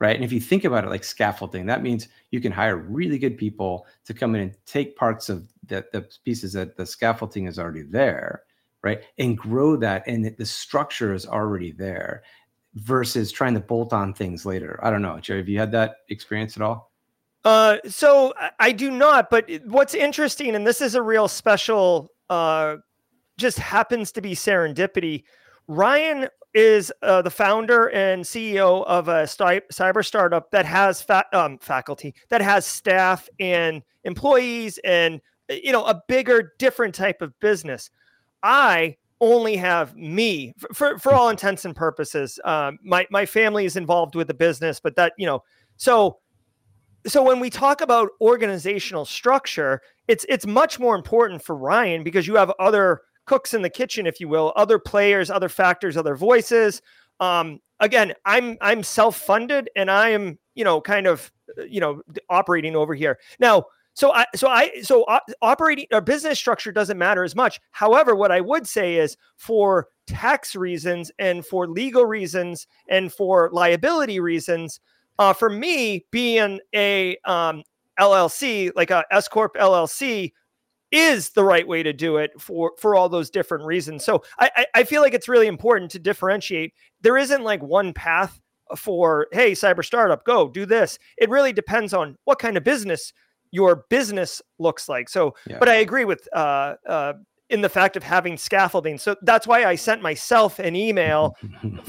[0.03, 0.17] right?
[0.17, 3.37] And if you think about it like scaffolding, that means you can hire really good
[3.37, 7.57] people to come in and take parts of the, the pieces that the scaffolding is
[7.57, 8.43] already there,
[8.83, 9.03] right?
[9.17, 12.23] And grow that, and the structure is already there
[12.75, 14.79] versus trying to bolt on things later.
[14.83, 16.91] I don't know, Jerry, have you had that experience at all?
[17.45, 22.77] Uh, so I do not, but what's interesting, and this is a real special, uh,
[23.37, 25.23] just happens to be serendipity.
[25.67, 31.57] Ryan is uh, the founder and CEO of a cyber startup that has fa- um,
[31.57, 37.89] faculty, that has staff and employees, and you know a bigger, different type of business.
[38.43, 42.39] I only have me for for all intents and purposes.
[42.43, 45.43] Um, my my family is involved with the business, but that you know,
[45.77, 46.19] so
[47.05, 52.27] so when we talk about organizational structure, it's it's much more important for Ryan because
[52.27, 56.15] you have other cooks in the kitchen, if you will, other players, other factors, other
[56.15, 56.81] voices.
[57.19, 61.31] Um, again, I'm I'm self-funded and I am, you know, kind of,
[61.67, 63.19] you know, operating over here.
[63.39, 65.05] Now, so I so I so
[65.41, 67.59] operating or business structure doesn't matter as much.
[67.71, 73.49] However, what I would say is for tax reasons and for legal reasons and for
[73.53, 74.79] liability reasons,
[75.19, 77.63] uh, for me being a um,
[77.99, 80.31] LLC, like a S corp LLC,
[80.91, 84.03] is the right way to do it for for all those different reasons.
[84.03, 86.73] So I, I feel like it's really important to differentiate.
[87.01, 88.39] There isn't like one path
[88.77, 90.97] for hey cyber startup go do this.
[91.17, 93.13] It really depends on what kind of business
[93.53, 95.07] your business looks like.
[95.07, 95.57] So, yeah.
[95.59, 97.13] but I agree with uh, uh,
[97.49, 98.97] in the fact of having scaffolding.
[98.97, 101.35] So that's why I sent myself an email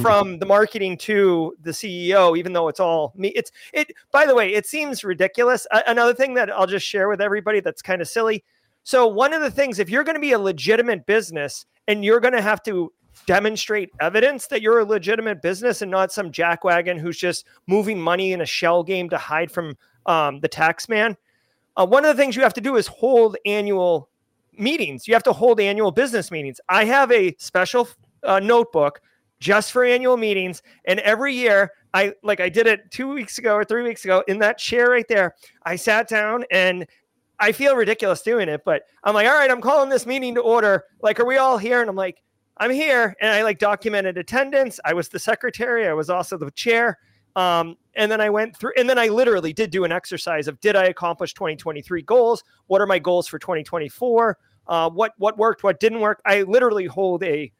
[0.01, 3.29] from the marketing to the CEO, even though it's all me.
[3.29, 3.91] It's it.
[4.13, 5.67] By the way, it seems ridiculous.
[5.71, 8.45] Uh, another thing that I'll just share with everybody that's kind of silly
[8.85, 12.21] so, one of the things, if you're going to be a legitimate business and you're
[12.21, 12.93] going to have to
[13.27, 18.33] demonstrate evidence that you're a legitimate business and not some jackwagon who's just moving money
[18.33, 19.75] in a shell game to hide from
[20.05, 21.17] um, the tax man,
[21.77, 24.09] uh, one of the things you have to do is hold annual
[24.53, 25.09] meetings.
[25.09, 26.61] You have to hold annual business meetings.
[26.69, 27.89] I have a special
[28.23, 29.01] uh, notebook
[29.41, 33.55] just for annual meetings, and every year I like I did it two weeks ago
[33.55, 35.35] or three weeks ago in that chair right there.
[35.65, 36.87] I sat down and
[37.41, 40.41] I feel ridiculous doing it, but I'm like, all right, I'm calling this meeting to
[40.41, 40.85] order.
[41.03, 41.81] Like, are we all here?
[41.81, 42.23] And I'm like,
[42.59, 43.15] I'm here.
[43.21, 44.79] And I like documented attendance.
[44.85, 45.89] I was the secretary.
[45.89, 46.99] I was also the chair.
[47.37, 50.61] Um, and then I went through, and then I literally did do an exercise of
[50.61, 52.43] did I accomplish 2023 goals?
[52.67, 54.39] What are my goals for 2024?
[54.67, 55.63] Uh, what what worked?
[55.63, 56.21] What didn't work?
[56.25, 57.53] I literally hold a,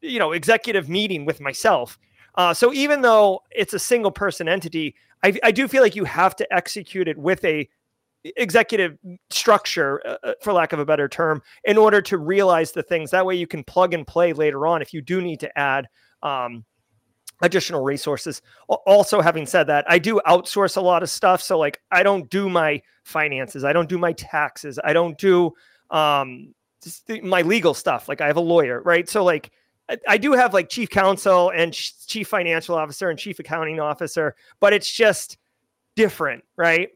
[0.00, 1.98] you know, executive meeting with myself.
[2.36, 6.04] Uh, so even though it's a single person entity, I, I do feel like you
[6.04, 7.68] have to execute it with a
[8.24, 8.96] executive
[9.30, 13.10] structure uh, uh, for lack of a better term in order to realize the things
[13.10, 15.88] that way you can plug and play later on if you do need to add
[16.22, 16.64] um,
[17.42, 18.40] additional resources.
[18.68, 22.30] Also having said that i do outsource a lot of stuff so like i don't
[22.30, 25.52] do my finances i don't do my taxes i don't do
[25.90, 26.54] um,
[27.22, 29.08] my legal stuff like i have a lawyer right?
[29.08, 29.50] So like
[29.88, 34.34] I, I do have like chief counsel and chief financial officer and chief accounting officer
[34.60, 35.36] but it's just
[35.96, 36.90] different right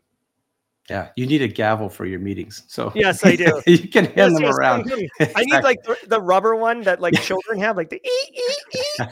[0.89, 2.63] yeah, you need a gavel for your meetings.
[2.69, 3.61] So yes, I do.
[3.67, 4.93] you can hand yes, them yes, around.
[5.37, 8.81] I need like the, the, rubber one that like children have, like the ee, ee,
[9.01, 9.05] ee.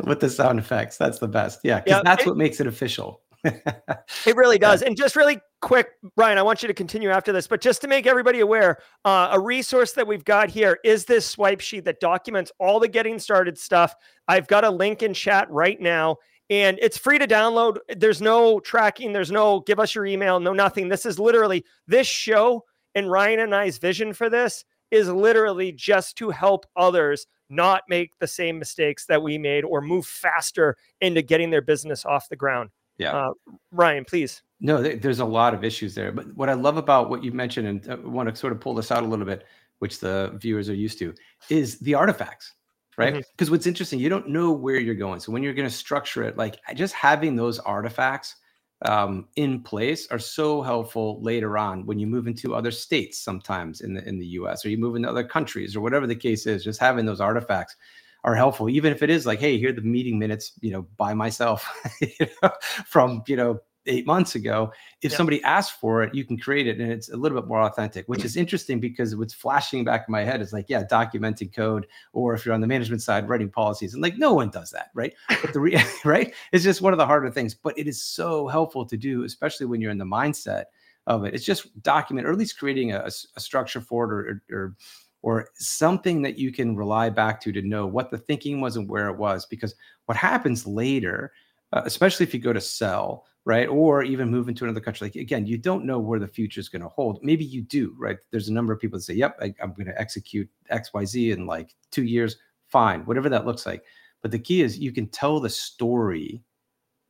[0.04, 0.96] with the sound effects.
[0.96, 1.60] That's the best.
[1.62, 3.20] Yeah, because yeah, that's it, what makes it official.
[3.44, 4.82] it really does.
[4.82, 7.88] And just really quick, Brian, I want you to continue after this, but just to
[7.88, 12.00] make everybody aware, uh, a resource that we've got here is this swipe sheet that
[12.00, 13.94] documents all the getting started stuff.
[14.28, 16.16] I've got a link in chat right now
[16.50, 17.78] and it's free to download.
[17.96, 20.88] There's no tracking, there's no give us your email, no nothing.
[20.88, 26.16] This is literally this show and Ryan and I's vision for this is literally just
[26.16, 31.22] to help others not make the same mistakes that we made or move faster into
[31.22, 32.70] getting their business off the ground.
[32.98, 33.12] Yeah.
[33.12, 33.30] Uh,
[33.72, 34.42] Ryan, please.
[34.60, 36.12] No, there's a lot of issues there.
[36.12, 38.60] But what I love about what you mentioned, and I uh, want to sort of
[38.60, 39.44] pull this out a little bit,
[39.80, 41.12] which the viewers are used to,
[41.50, 42.52] is the artifacts
[42.96, 43.14] right?
[43.14, 43.54] Because mm-hmm.
[43.54, 45.20] what's interesting, you don't know where you're going.
[45.20, 48.36] So when you're going to structure it, like just having those artifacts
[48.84, 53.20] um, in place are so helpful later on when you move into other states.
[53.20, 54.64] Sometimes in the in the U.S.
[54.64, 57.76] or you move into other countries or whatever the case is, just having those artifacts
[58.24, 58.68] are helpful.
[58.68, 61.68] Even if it is like, hey, here are the meeting minutes, you know, by myself,
[62.00, 62.50] you know,
[62.86, 64.72] from you know eight months ago.
[65.02, 65.16] If yeah.
[65.16, 68.06] somebody asks for it, you can create it and it's a little bit more authentic,
[68.06, 71.86] which is interesting because what's flashing back in my head is like, yeah, documenting code,
[72.12, 73.94] or if you're on the management side, writing policies.
[73.94, 75.14] And like, no one does that, right?
[75.28, 78.46] But the re- right, it's just one of the harder things, but it is so
[78.48, 80.64] helpful to do, especially when you're in the mindset
[81.06, 81.34] of it.
[81.34, 83.04] It's just document, or at least creating a,
[83.36, 84.76] a structure for it or, or
[85.22, 88.86] or something that you can rely back to to know what the thinking was and
[88.86, 91.32] where it was because what happens later
[91.74, 93.68] uh, especially if you go to sell, right?
[93.68, 95.06] Or even move into another country.
[95.06, 97.20] Like again, you don't know where the future is going to hold.
[97.22, 98.16] Maybe you do, right?
[98.30, 101.04] There's a number of people that say, "Yep, I, I'm going to execute X, Y,
[101.04, 102.36] Z in like two years."
[102.68, 103.84] Fine, whatever that looks like.
[104.22, 106.42] But the key is you can tell the story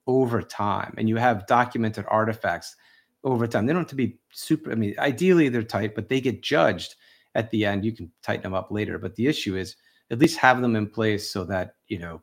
[0.07, 2.77] over time, and you have documented artifacts
[3.23, 3.67] over time.
[3.67, 4.73] They don't have to be super.
[4.73, 6.97] I mean, ideally they're tight, but they get judged
[7.35, 7.85] at the end.
[7.85, 8.99] You can tighten them up later.
[8.99, 9.77] But the issue is
[10.11, 12.21] at least have them in place so that you know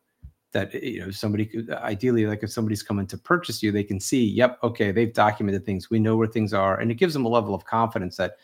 [0.51, 3.99] that you know somebody could ideally like if somebody's coming to purchase you they can
[3.99, 5.89] see yep okay they've documented things.
[5.89, 6.79] We know where things are.
[6.79, 8.37] And it gives them a level of confidence that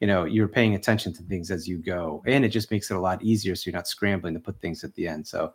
[0.00, 2.22] you know you're paying attention to things as you go.
[2.26, 4.84] And it just makes it a lot easier so you're not scrambling to put things
[4.84, 5.26] at the end.
[5.26, 5.54] So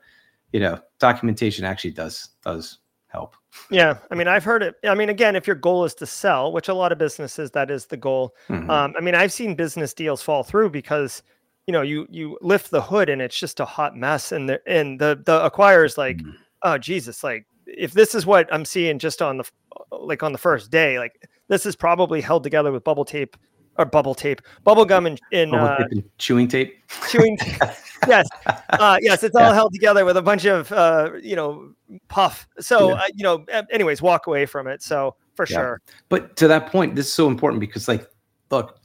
[0.52, 3.36] you know documentation actually does does help.
[3.72, 6.52] Yeah i mean i've heard it i mean again if your goal is to sell
[6.52, 8.70] which a lot of businesses that is the goal mm-hmm.
[8.70, 11.24] um, i mean i've seen business deals fall through because
[11.70, 14.60] you know you you lift the hood and it's just a hot mess and the
[14.66, 16.34] and the the acquirers like mm.
[16.64, 19.44] oh jesus like if this is what i'm seeing just on the
[19.92, 23.38] like on the first day like this is probably held together with bubble tape
[23.78, 26.74] or bubble tape bubble gum and, in uh, and chewing tape
[27.08, 27.38] chewing
[28.08, 28.28] yes
[28.72, 31.72] uh, yes it's all held together with a bunch of uh, you know
[32.08, 32.96] puff so yeah.
[32.96, 35.56] uh, you know anyways walk away from it so for yeah.
[35.56, 38.10] sure but to that point this is so important because like
[38.50, 38.80] look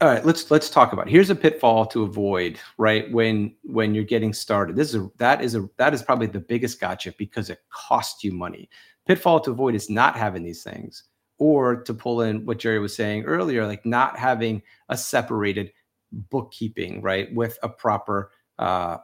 [0.00, 1.10] all right let's let's talk about it.
[1.10, 4.76] here's a pitfall to avoid right when when you're getting started.
[4.76, 8.24] This is a that is a that is probably the biggest gotcha because it costs
[8.24, 8.68] you money.
[9.06, 11.04] Pitfall to avoid is not having these things
[11.40, 15.72] or to pull in what jerry was saying earlier like not having a separated
[16.12, 18.98] bookkeeping right with a proper uh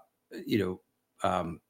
[0.47, 0.81] you know
[1.29, 1.61] um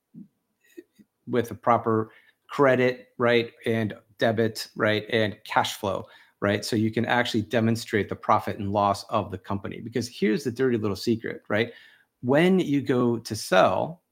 [1.26, 2.10] with a proper
[2.50, 6.06] credit right and debit right and cash flow
[6.40, 6.64] right?
[6.64, 9.80] So you can actually demonstrate the profit and loss of the company.
[9.80, 11.72] Because here's the dirty little secret, right?
[12.22, 14.02] When you go to sell,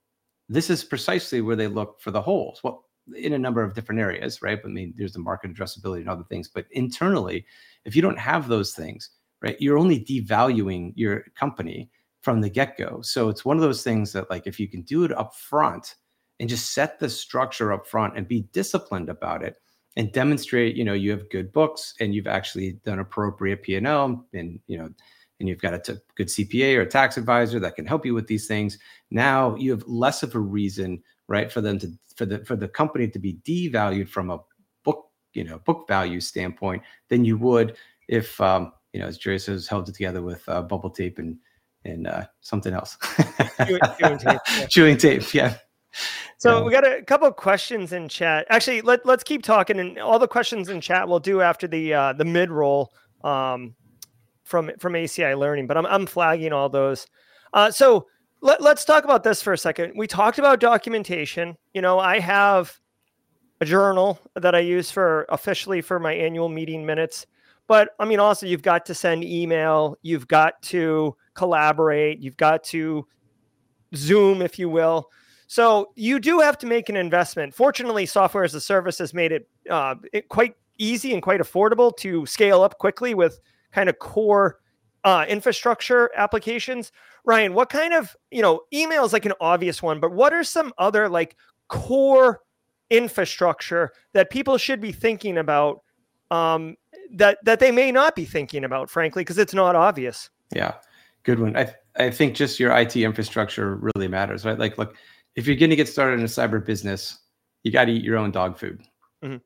[0.49, 2.61] this is precisely where they look for the holes.
[2.63, 2.85] Well,
[3.15, 4.61] in a number of different areas, right?
[4.65, 7.45] I mean, there's the market addressability and other things, but internally,
[7.85, 9.11] if you don't have those things,
[9.43, 11.91] right, you're only devaluing your company
[12.23, 13.03] from the get-go.
[13.03, 15.97] So it's one of those things that like if you can do it up front
[16.41, 19.59] and just set the structure up front and be disciplined about it,
[19.97, 24.61] and demonstrate you know you have good books and you've actually done appropriate p&l and
[24.67, 24.89] you know
[25.41, 28.15] and you've got a t- good cpa or a tax advisor that can help you
[28.15, 28.79] with these things.
[29.11, 32.69] Now you have less of a reason right for them to for the for the
[32.69, 34.39] company to be devalued from a
[34.85, 37.77] book you know book value standpoint than you would
[38.09, 41.37] if um you know as jerry says held it together with uh, bubble tape and
[41.87, 42.97] and uh, something else.
[43.67, 44.67] Chewing, chewing tape yeah.
[44.71, 45.57] chewing tape yeah
[46.45, 46.65] so yeah.
[46.65, 48.47] we got a couple of questions in chat.
[48.51, 51.95] Actually, let let's keep talking, and all the questions in chat we'll do after the
[51.95, 53.75] uh, the mid roll um,
[54.43, 55.67] from from ACI Learning.
[55.67, 57.07] But I'm I'm flagging all those.
[57.55, 58.09] Uh, so
[58.43, 59.95] let, let's talk about this for a second.
[59.97, 61.57] We talked about documentation.
[61.73, 62.79] You know, I have
[63.63, 67.25] a journal that I use for officially for my annual meeting minutes.
[67.69, 72.65] But I mean, also you've got to send email, you've got to collaborate, you've got
[72.65, 73.07] to
[73.95, 75.09] Zoom, if you will.
[75.55, 77.55] So you do have to make an investment.
[77.55, 81.97] Fortunately, software as a service has made it, uh, it quite easy and quite affordable
[81.99, 83.39] to scale up quickly with
[83.71, 84.59] kind of core
[85.05, 86.91] uh, infrastructure applications.
[87.25, 90.43] Ryan, what kind of you know email is like an obvious one, but what are
[90.43, 91.37] some other like
[91.69, 92.41] core
[92.91, 95.83] infrastructure that people should be thinking about
[96.33, 96.75] um,
[97.13, 100.31] that that they may not be thinking about, frankly, because it's not obvious.
[100.53, 100.75] Yeah,
[101.23, 101.57] good one.
[101.57, 104.59] I I think just your IT infrastructure really matters, right?
[104.59, 104.97] Like, look
[105.37, 107.19] if you're going to get started in a cyber business,
[107.63, 108.83] you got to eat your own dog food.
[109.25, 109.37] Mm-hmm.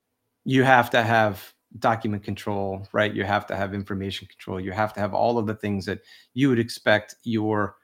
[0.45, 3.15] You have to have document control, right?
[3.15, 4.61] You have to have information control.
[4.61, 6.01] You have to have all of the things that
[6.35, 7.77] you would expect your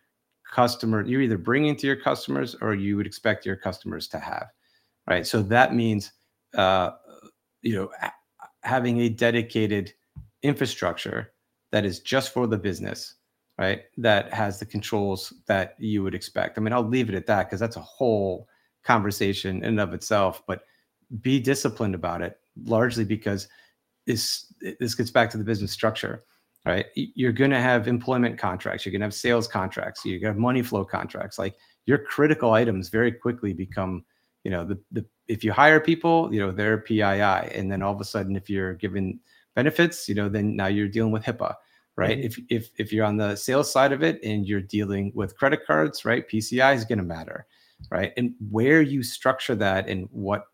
[0.54, 4.46] customer, you're either bringing to your customers or you would expect your customers to have,
[5.08, 5.26] right?
[5.26, 6.12] So that means,
[6.54, 6.92] uh,
[7.62, 7.90] you know,
[8.62, 9.92] having a dedicated
[10.42, 11.32] infrastructure
[11.72, 13.16] that is just for the business
[13.58, 13.82] right?
[13.98, 16.58] That has the controls that you would expect.
[16.58, 18.48] I mean, I'll leave it at that because that's a whole
[18.82, 20.42] conversation in and of itself.
[20.46, 20.62] But
[21.20, 23.48] be disciplined about it, largely because
[24.06, 26.24] this this gets back to the business structure,
[26.66, 26.86] right?
[26.94, 30.34] You're going to have employment contracts, you're going to have sales contracts, you're going to
[30.34, 31.38] have money flow contracts.
[31.38, 31.54] Like
[31.86, 34.04] your critical items very quickly become,
[34.42, 37.94] you know, the the if you hire people, you know, they're PII, and then all
[37.94, 39.20] of a sudden, if you're given
[39.54, 41.54] benefits, you know, then now you're dealing with HIPAA
[41.96, 42.18] right?
[42.18, 42.26] Mm-hmm.
[42.26, 45.66] If if if you're on the sales side of it and you're dealing with credit
[45.66, 46.28] cards, right?
[46.28, 47.46] PCI is going to matter,
[47.90, 48.12] right?
[48.16, 50.46] And where you structure that and what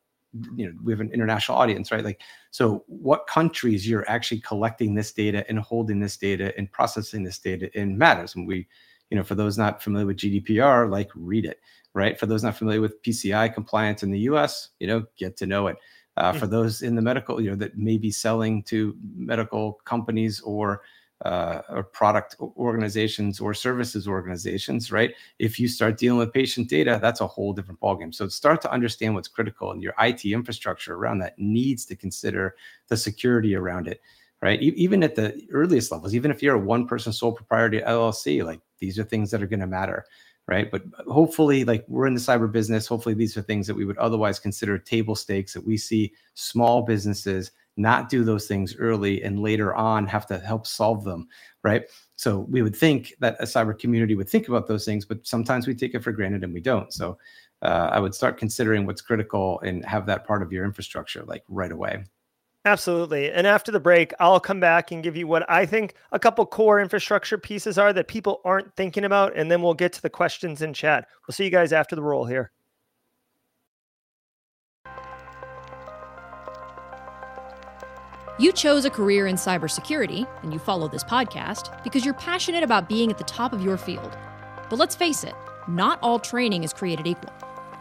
[0.57, 2.05] you know, we have an international audience, right?
[2.05, 7.25] Like, so what countries you're actually collecting this data and holding this data and processing
[7.25, 8.37] this data in matters.
[8.37, 8.67] And we,
[9.11, 11.59] you know, for those not familiar with GDPR, like read it,
[11.95, 12.19] right?
[12.19, 15.67] For those not familiar with PCI compliance in the US, you know, get to know
[15.67, 15.77] it.
[16.17, 16.53] Uh, for hmm.
[16.53, 20.83] those in the medical, you know, that may be selling to medical companies or
[21.25, 25.15] uh, or product organizations or services organizations, right?
[25.39, 28.15] If you start dealing with patient data, that's a whole different ballgame.
[28.15, 32.55] So start to understand what's critical, and your IT infrastructure around that needs to consider
[32.89, 34.01] the security around it,
[34.41, 34.63] right?
[34.63, 38.61] E- even at the earliest levels, even if you're a one-person sole proprietor LLC, like
[38.79, 40.07] these are things that are going to matter,
[40.47, 40.71] right?
[40.71, 43.99] But hopefully, like we're in the cyber business, hopefully these are things that we would
[43.99, 49.41] otherwise consider table stakes that we see small businesses not do those things early and
[49.41, 51.29] later on have to help solve them,
[51.63, 51.85] right?
[52.17, 55.67] So we would think that a cyber community would think about those things, but sometimes
[55.67, 56.93] we take it for granted and we don't.
[56.93, 57.19] So
[57.63, 61.43] uh, I would start considering what's critical and have that part of your infrastructure like
[61.49, 62.05] right away.
[62.67, 63.33] Absolutely.
[63.33, 66.45] And after the break, I'll come back and give you what I think a couple
[66.45, 69.35] core infrastructure pieces are that people aren't thinking about.
[69.35, 71.09] And then we'll get to the questions in chat.
[71.27, 72.53] We'll see you guys after the roll here.
[78.41, 82.89] You chose a career in cybersecurity, and you follow this podcast because you're passionate about
[82.89, 84.17] being at the top of your field.
[84.71, 85.35] But let's face it,
[85.69, 87.35] not all training is created equal.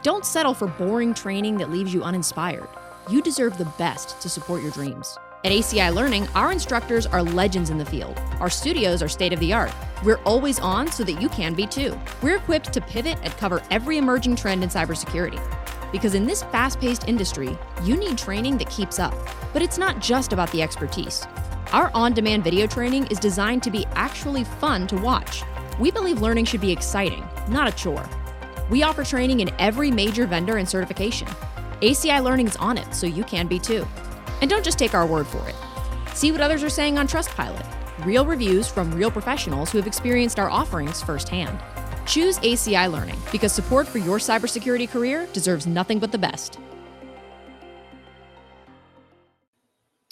[0.04, 2.68] Don't settle for boring training that leaves you uninspired.
[3.10, 5.18] You deserve the best to support your dreams.
[5.46, 8.20] At ACI Learning, our instructors are legends in the field.
[8.42, 9.74] Our studios are state of the art.
[10.04, 11.98] We're always on so that you can be too.
[12.22, 15.40] We're equipped to pivot and cover every emerging trend in cybersecurity.
[15.92, 19.14] Because in this fast paced industry, you need training that keeps up.
[19.54, 21.26] But it's not just about the expertise.
[21.72, 25.44] Our on demand video training is designed to be actually fun to watch.
[25.80, 28.10] We believe learning should be exciting, not a chore.
[28.70, 31.28] We offer training in every major vendor and certification.
[31.82, 33.88] ACI Learning is on it, so you can be too.
[34.42, 35.56] And don't just take our word for it.
[36.14, 37.66] See what others are saying on Trustpilot
[38.06, 41.60] real reviews from real professionals who have experienced our offerings firsthand.
[42.10, 46.60] Choose ACI Learning because support for your cybersecurity career deserves nothing but the best.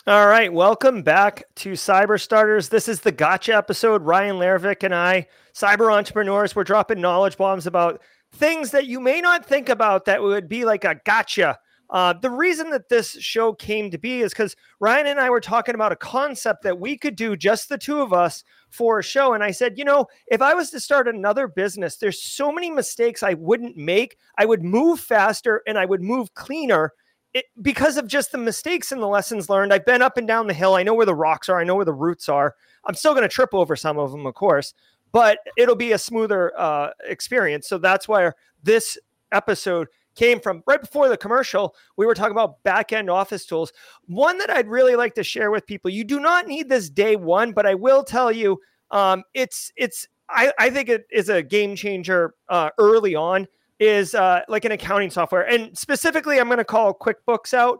[0.05, 2.69] All right, welcome back to Cyber Starters.
[2.69, 4.03] This is the gotcha episode.
[4.03, 9.19] Ryan Leirvik and I, cyber entrepreneurs, we're dropping knowledge bombs about things that you may
[9.19, 11.57] not think about that would be like a gotcha
[11.89, 15.39] uh, the reason that this show came to be is because Ryan and I were
[15.39, 19.03] talking about a concept that we could do just the two of us for a
[19.03, 19.33] show.
[19.33, 22.69] And I said, you know, if I was to start another business, there's so many
[22.69, 24.17] mistakes I wouldn't make.
[24.37, 26.93] I would move faster and I would move cleaner.
[27.33, 29.73] It, because of just the mistakes and the lessons learned.
[29.73, 30.75] I've been up and down the hill.
[30.75, 31.59] I know where the rocks are.
[31.59, 32.55] I know where the roots are.
[32.85, 34.73] I'm still going to trip over some of them, of course,
[35.11, 37.67] but it'll be a smoother uh, experience.
[37.67, 38.31] So that's why
[38.63, 38.97] this
[39.31, 41.75] episode came from right before the commercial.
[41.95, 43.71] We were talking about back end office tools.
[44.07, 45.89] One that I'd really like to share with people.
[45.89, 48.59] You do not need this day one, but I will tell you,
[48.91, 53.47] um, it's it's I, I think it is a game changer uh, early on.
[53.79, 57.77] Is uh, like an accounting software, and specifically, I'm going to call QuickBooks out.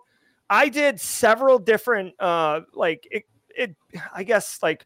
[0.48, 3.76] I did several different uh, like it, it
[4.14, 4.86] I guess like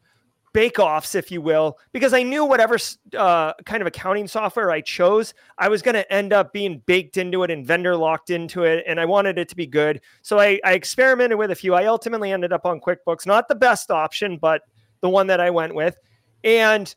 [0.54, 2.78] bake offs, if you will, because I knew whatever
[3.18, 7.18] uh, kind of accounting software I chose, I was going to end up being baked
[7.18, 8.84] into it and vendor locked into it.
[8.88, 10.02] And I wanted it to be good.
[10.22, 11.74] So I, I experimented with a few.
[11.74, 14.62] I ultimately ended up on QuickBooks, not the best option, but
[15.02, 15.98] the one that I went with.
[16.44, 16.94] And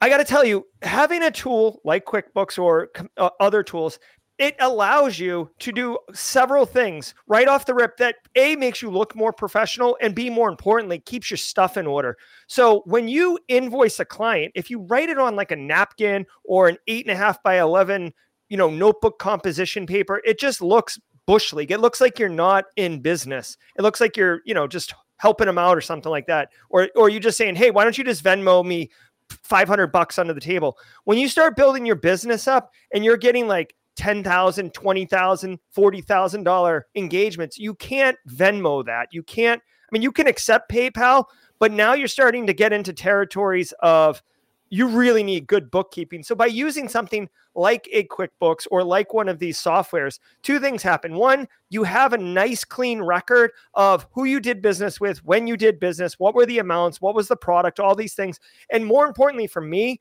[0.00, 3.98] I got to tell you, having a tool like QuickBooks or uh, other tools
[4.40, 8.90] it allows you to do several things right off the rip that a makes you
[8.90, 12.16] look more professional and b more importantly keeps your stuff in order.
[12.46, 16.68] So when you invoice a client if you write it on like a napkin or
[16.68, 18.12] an eight and a half by 11
[18.48, 22.64] you know notebook composition paper it just looks bush league it looks like you're not
[22.76, 23.58] in business.
[23.76, 26.48] It looks like you're you know just helping them out or something like that.
[26.70, 28.90] Or or you just saying hey why don't you just venmo me
[29.28, 30.78] 500 bucks under the table?
[31.04, 37.58] When you start building your business up and you're getting like $10,000, $20,000, $40,000 engagements.
[37.58, 39.08] You can't Venmo that.
[39.12, 41.24] You can't, I mean, you can accept PayPal,
[41.58, 44.22] but now you're starting to get into territories of
[44.70, 46.22] you really need good bookkeeping.
[46.22, 50.82] So by using something like a QuickBooks or like one of these softwares, two things
[50.82, 51.16] happen.
[51.16, 55.56] One, you have a nice clean record of who you did business with, when you
[55.56, 58.38] did business, what were the amounts, what was the product, all these things.
[58.70, 60.00] And more importantly for me,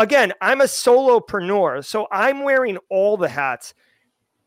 [0.00, 3.74] again, I'm a solopreneur, so I'm wearing all the hats.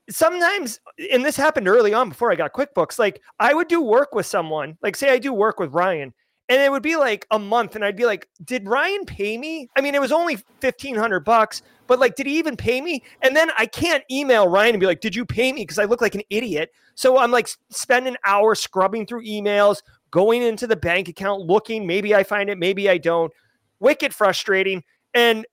[0.09, 0.81] Sometimes,
[1.11, 4.25] and this happened early on before I got QuickBooks, like I would do work with
[4.25, 6.13] someone, like say I do work with Ryan,
[6.49, 9.69] and it would be like a month, and I'd be like, "Did Ryan pay me?"
[9.77, 13.01] I mean, it was only fifteen hundred bucks, but like, did he even pay me?
[13.21, 15.85] And then I can't email Ryan and be like, "Did you pay me?" Because I
[15.85, 16.71] look like an idiot.
[16.95, 19.81] So I'm like, spend an hour scrubbing through emails,
[20.11, 21.87] going into the bank account, looking.
[21.87, 23.31] Maybe I find it, maybe I don't.
[23.79, 24.83] Wicked frustrating.
[25.13, 25.45] And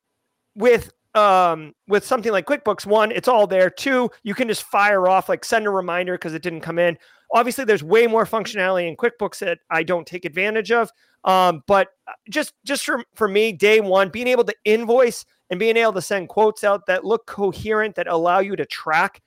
[0.54, 3.70] with um with something like QuickBooks, one, it's all there.
[3.70, 6.96] Two, you can just fire off like send a reminder because it didn't come in.
[7.32, 10.90] Obviously, there's way more functionality in QuickBooks that I don't take advantage of.
[11.24, 15.60] Um, but uh, just just for, for me, day one, being able to invoice and
[15.60, 19.20] being able to send quotes out that look coherent, that allow you to track,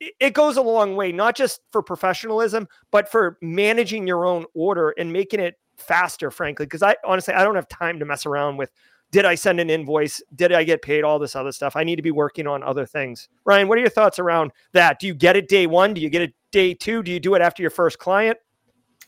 [0.00, 4.90] it goes a long way, not just for professionalism, but for managing your own order
[4.98, 6.66] and making it faster, frankly.
[6.66, 8.70] Because I honestly, I don't have time to mess around with
[9.10, 10.22] did I send an invoice?
[10.34, 11.04] Did I get paid?
[11.04, 11.76] All this other stuff.
[11.76, 13.28] I need to be working on other things.
[13.44, 14.98] Ryan, what are your thoughts around that?
[15.00, 15.94] Do you get it day one?
[15.94, 17.02] Do you get it day two?
[17.02, 18.38] Do you do it after your first client?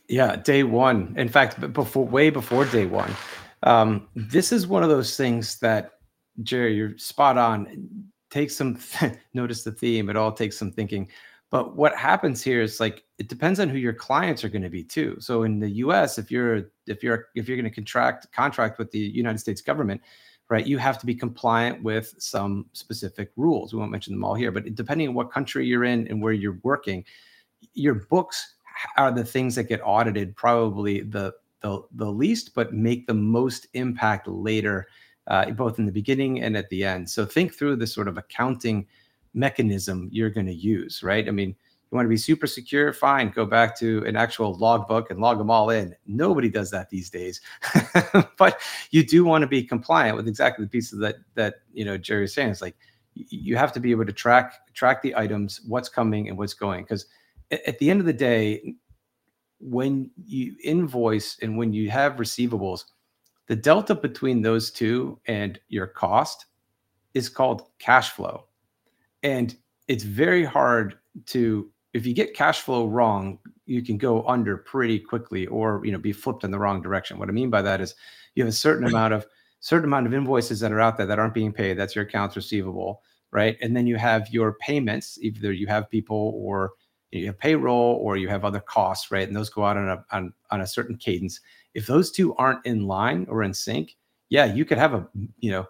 [0.09, 1.15] Yeah, day one.
[1.17, 3.15] In fact, before way before day one.
[3.63, 5.93] Um, this is one of those things that
[6.43, 7.89] Jerry, you're spot on.
[8.31, 8.79] Take some
[9.35, 10.09] notice the theme.
[10.09, 11.09] It all takes some thinking.
[11.51, 14.71] But what happens here is like it depends on who your clients are going to
[14.71, 15.17] be too.
[15.19, 18.91] So in the U.S., if you're if you're if you're going to contract contract with
[18.93, 20.01] the United States government,
[20.49, 23.73] right, you have to be compliant with some specific rules.
[23.73, 26.33] We won't mention them all here, but depending on what country you're in and where
[26.33, 27.05] you're working,
[27.75, 28.55] your books
[28.97, 33.67] are the things that get audited probably the the, the least, but make the most
[33.75, 34.89] impact later,
[35.27, 37.11] uh, both in the beginning and at the end.
[37.11, 38.87] So think through the sort of accounting
[39.35, 41.26] mechanism you're going to use, right?
[41.26, 41.49] I mean,
[41.91, 45.39] you want to be super secure, fine, go back to an actual logbook and log
[45.39, 45.95] them all in.
[46.07, 47.41] Nobody does that these days.
[48.39, 48.61] but
[48.91, 52.33] you do want to be compliant with exactly the pieces that that you know Jerry's
[52.33, 52.51] saying.
[52.51, 52.76] It's like
[53.14, 56.85] you have to be able to track track the items, what's coming and what's going.
[56.85, 57.07] Because
[57.51, 58.74] at the end of the day,
[59.59, 62.85] when you invoice and when you have receivables,
[63.49, 66.47] the delta between those two and your cost
[67.14, 68.45] is called cash flow.
[69.23, 69.57] And
[69.89, 74.99] it's very hard to if you get cash flow wrong, you can go under pretty
[74.99, 77.18] quickly or you know be flipped in the wrong direction.
[77.18, 77.95] What I mean by that is
[78.35, 79.27] you have a certain amount of
[79.61, 81.75] certain amount of invoices that are out there that aren't being paid.
[81.75, 83.57] That's your accounts receivable, right?
[83.61, 85.18] And then you have your payments.
[85.21, 86.73] Either you have people or
[87.11, 89.27] you have payroll or you have other costs, right?
[89.27, 91.41] And those go out on a on, on a certain cadence.
[91.75, 93.97] If those two aren't in line or in sync,
[94.29, 95.07] yeah, you could have a
[95.39, 95.66] you know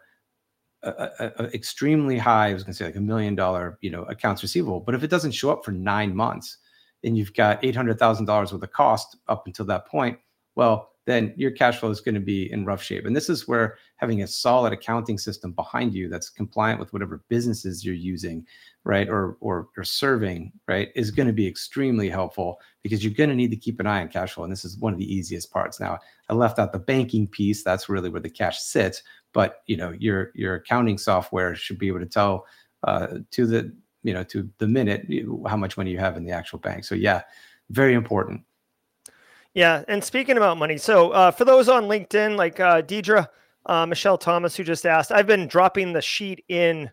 [0.83, 4.05] a, a, extremely high, I was going to say like a million dollar, you know,
[4.05, 4.81] accounts receivable.
[4.81, 6.59] But if it doesn't show up for nine months
[7.05, 10.19] and you've got $800,000 worth of cost up until that point,
[10.55, 13.07] well, then your cash flow is going to be in rough shape.
[13.07, 17.25] And this is where having a solid accounting system behind you that's compliant with whatever
[17.29, 18.47] businesses you're using,
[18.85, 23.31] right, or or, or serving, right, is going to be extremely helpful because you're going
[23.31, 24.45] to need to keep an eye on cash flow.
[24.45, 25.81] And this is one of the easiest parts.
[25.81, 27.65] Now, I left out the banking piece.
[27.65, 29.03] That's really where the cash sits
[29.33, 32.47] but you know your your accounting software should be able to tell
[32.85, 33.73] uh, to the
[34.03, 35.07] you know to the minute
[35.47, 36.85] how much money you have in the actual bank.
[36.85, 37.23] So yeah
[37.71, 38.43] very important.
[39.55, 43.27] Yeah and speaking about money so uh, for those on linkedin like uh, deidre
[43.67, 46.91] uh, michelle thomas who just asked i've been dropping the sheet in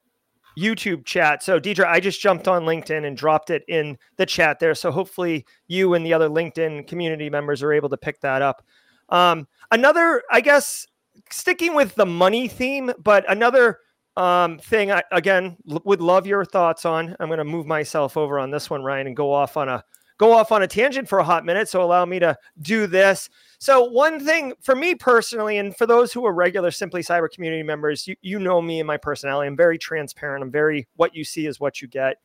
[0.57, 1.43] youtube chat.
[1.43, 4.73] So deidre i just jumped on linkedin and dropped it in the chat there.
[4.73, 8.65] So hopefully you and the other linkedin community members are able to pick that up.
[9.09, 10.85] Um, another i guess
[11.29, 13.79] sticking with the money theme, but another
[14.15, 17.15] um, thing I again l- would love your thoughts on.
[17.19, 19.83] I'm going to move myself over on this one, Ryan, and go off on a
[20.17, 21.69] go off on a tangent for a hot minute.
[21.69, 23.29] So allow me to do this.
[23.59, 27.63] So one thing for me personally, and for those who are regular Simply Cyber community
[27.63, 29.47] members, you, you know me and my personality.
[29.47, 30.43] I'm very transparent.
[30.43, 32.17] I'm very what you see is what you get.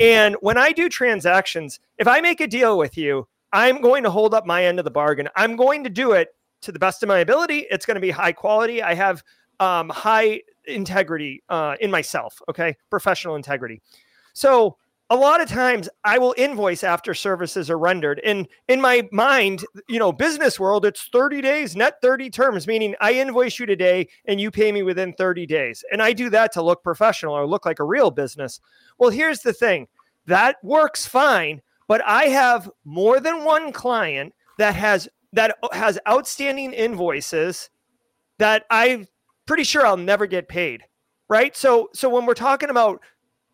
[0.00, 4.10] And when I do transactions, if I make a deal with you, I'm going to
[4.10, 5.28] hold up my end of the bargain.
[5.34, 6.28] I'm going to do it
[6.62, 7.66] to the best of my ability.
[7.70, 8.82] It's going to be high quality.
[8.82, 9.22] I have
[9.60, 12.40] um, high integrity uh, in myself.
[12.48, 13.80] Okay, professional integrity.
[14.32, 14.76] So
[15.10, 18.20] a lot of times I will invoice after services are rendered.
[18.24, 22.94] And in my mind, you know, business world, it's 30 days, net 30 terms, meaning
[23.00, 25.82] I invoice you today and you pay me within 30 days.
[25.90, 28.60] And I do that to look professional or look like a real business.
[28.98, 29.88] Well, here's the thing
[30.26, 36.72] that works fine, but I have more than one client that has that has outstanding
[36.72, 37.70] invoices
[38.38, 39.06] that I'm
[39.46, 40.82] pretty sure I'll never get paid.
[41.28, 41.54] Right.
[41.56, 43.02] So, so when we're talking about,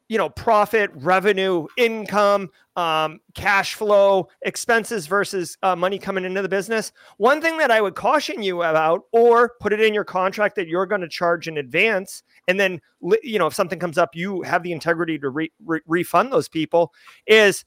[0.09, 6.49] you know, profit, revenue, income, um, cash flow, expenses versus uh, money coming into the
[6.49, 10.57] business, one thing that I would caution you about, or put it in your contract
[10.57, 12.81] that you're going to charge in advance, and then,
[13.23, 16.49] you know, if something comes up, you have the integrity to re- re- refund those
[16.49, 16.93] people,
[17.27, 17.65] is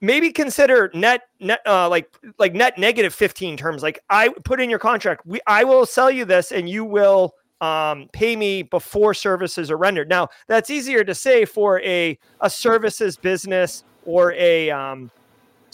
[0.00, 2.08] maybe consider net net uh, like
[2.38, 3.82] like net negative 15 terms.
[3.82, 7.34] Like i put in your contract we i will sell you this and you will
[7.60, 10.08] um, pay me before services are rendered.
[10.08, 15.10] Now that's easier to say for a a services business or a um,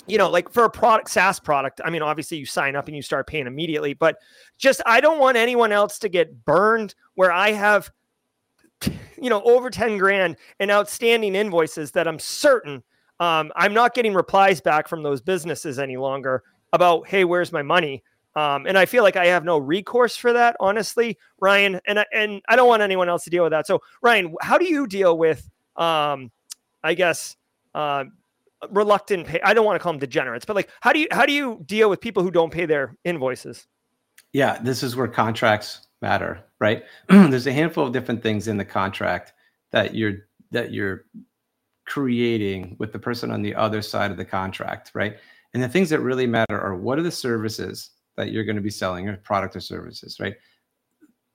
[0.06, 2.96] you know, like for a product, SaaS product, I mean, obviously you sign up and
[2.96, 4.16] you start paying immediately, but
[4.58, 7.90] just I don't want anyone else to get burned where I have,
[8.84, 12.82] you know, over 10 grand in outstanding invoices that I'm certain
[13.20, 16.42] um, I'm not getting replies back from those businesses any longer
[16.72, 18.02] about, hey, where's my money?
[18.34, 21.80] Um, and I feel like I have no recourse for that, honestly, Ryan.
[21.86, 23.66] And I, and I don't want anyone else to deal with that.
[23.66, 26.30] So, Ryan, how do you deal with, um,
[26.82, 27.36] I guess,
[27.74, 28.04] uh,
[28.70, 31.26] reluctant pay i don't want to call them degenerates but like how do you how
[31.26, 33.66] do you deal with people who don't pay their invoices
[34.32, 38.64] yeah this is where contracts matter right there's a handful of different things in the
[38.64, 39.32] contract
[39.72, 41.06] that you're that you're
[41.93, 45.16] creating with the person on the other side of the contract right
[45.55, 48.62] and the things that really matter are what are the services that you're going to
[48.62, 50.34] be selling or product or services right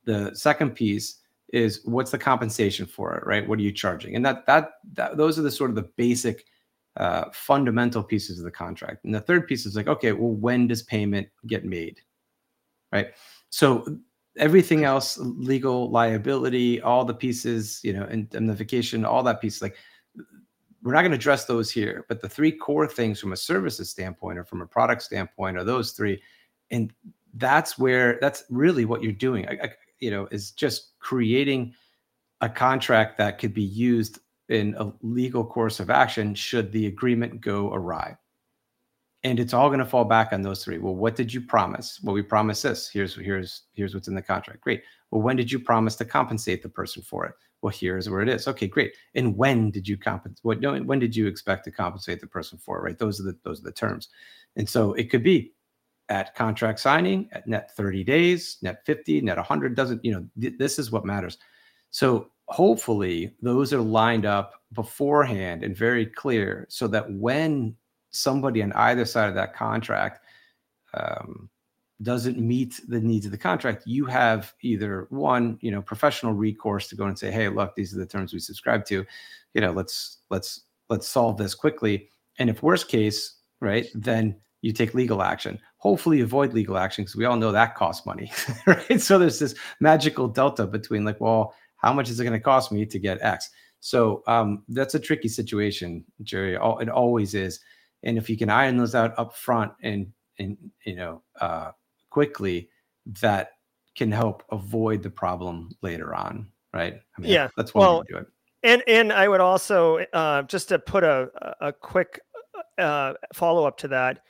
[0.06, 1.20] the second piece
[1.54, 5.18] is what's the compensation for it right what are you charging and that that, that
[5.18, 6.46] those are the sort of the basic
[6.98, 9.06] uh, fundamental pieces of the contract.
[9.06, 12.02] And the third piece is like, okay, well, when does payment get made?
[12.92, 13.10] Right.
[13.50, 14.00] So
[14.38, 19.76] everything else, legal liability, all the pieces, you know, indemnification, all that piece, like
[20.88, 22.06] we're not going to address those here.
[22.08, 25.66] But the three core things from a services standpoint or from a product standpoint are
[25.66, 26.22] those three.
[26.72, 26.94] And
[27.34, 29.46] that's where that's really what you're doing.
[29.50, 29.70] I, I,
[30.00, 31.74] you know, is just creating
[32.40, 37.42] a contract that could be used in a legal course of action should the agreement
[37.42, 38.16] go awry.
[39.26, 40.78] And it's all going to fall back on those three.
[40.78, 42.00] Well, what did you promise?
[42.02, 42.90] Well, we promised this.
[42.90, 44.62] Here's here's here's what's in the contract.
[44.62, 44.84] Great.
[45.12, 47.34] Well, when did you promise to compensate the person for it?
[47.62, 48.48] Well, here's where it is.
[48.48, 48.94] Okay, great.
[49.16, 50.44] And when did you compensate?
[50.44, 52.82] What when did you expect to compensate the person for?
[52.82, 52.98] Right.
[52.98, 54.10] Those are the those are the terms.
[54.56, 55.54] And so it could be
[56.10, 60.58] at contract signing, at net 30 days, net 50, net 100 doesn't, you know, th-
[60.58, 61.38] this is what matters.
[61.90, 67.76] So hopefully those are lined up beforehand and very clear so that when
[68.12, 70.26] somebody on either side of that contract
[70.94, 71.50] um,
[72.04, 76.88] doesn't meet the needs of the contract you have either one you know professional recourse
[76.88, 79.06] to go and say hey look these are the terms we subscribe to
[79.54, 84.72] you know let's let's let's solve this quickly and if worst case right then you
[84.72, 88.32] take legal action hopefully avoid legal action because we all know that costs money
[88.68, 92.44] right so there's this magical delta between like well how much is it going to
[92.44, 93.50] cost me to get X?
[93.80, 96.56] So um, that's a tricky situation, Jerry.
[96.56, 97.60] It always is.
[98.04, 100.08] And if you can iron those out up front and
[100.40, 101.72] and you know uh,
[102.18, 102.68] quickly,
[103.22, 103.52] that
[103.96, 106.96] can help avoid the problem later on, right?
[106.96, 108.28] I mean, yeah, that's one well, way to do it.
[108.64, 111.30] And and I would also uh, just to put a
[111.62, 112.20] a quick
[112.80, 114.22] uh, follow up to that,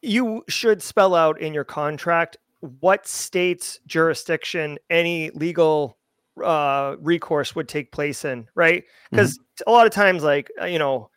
[0.00, 5.98] you should spell out in your contract what state's jurisdiction any legal
[6.44, 8.84] uh, recourse would take place in, right?
[9.10, 9.70] Because mm-hmm.
[9.70, 11.10] a lot of times, like uh, you know,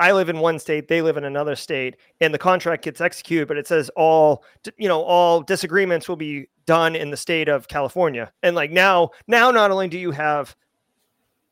[0.00, 3.46] I live in one state, they live in another state, and the contract gets executed,
[3.46, 4.44] but it says all
[4.78, 8.32] you know, all disagreements will be done in the state of California.
[8.42, 10.56] And like now, now not only do you have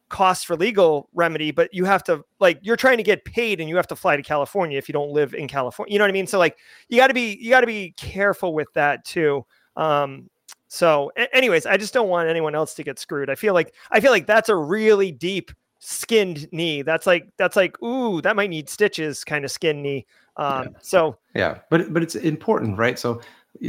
[0.09, 3.69] costs for legal remedy, but you have to like you're trying to get paid and
[3.69, 5.93] you have to fly to California if you don't live in California.
[5.93, 6.27] You know what I mean?
[6.27, 6.57] So like
[6.89, 9.45] you got to be you got to be careful with that too.
[9.77, 10.31] Um,
[10.69, 13.31] so, anyways, I just don't want anyone else to get screwed.
[13.31, 16.83] I feel like I feel like that's a really deep skinned knee.
[16.83, 20.07] That's like that's like ooh, that might need stitches kind of skin knee.
[20.37, 20.79] Um, yeah.
[20.83, 22.99] So yeah, but but it's important, right?
[22.99, 23.21] So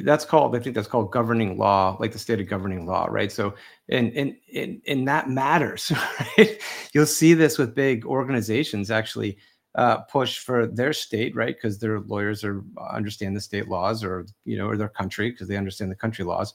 [0.04, 3.32] that's called I think that's called governing law, like the state of governing law, right?
[3.32, 3.54] So
[3.90, 5.92] and and and, and that matters,
[6.38, 6.62] right?
[6.94, 9.38] You'll see this with big organizations actually
[9.76, 11.56] uh, push for their state, right?
[11.56, 15.48] Because their lawyers are understand the state laws, or you know, or their country because
[15.48, 16.54] they understand the country laws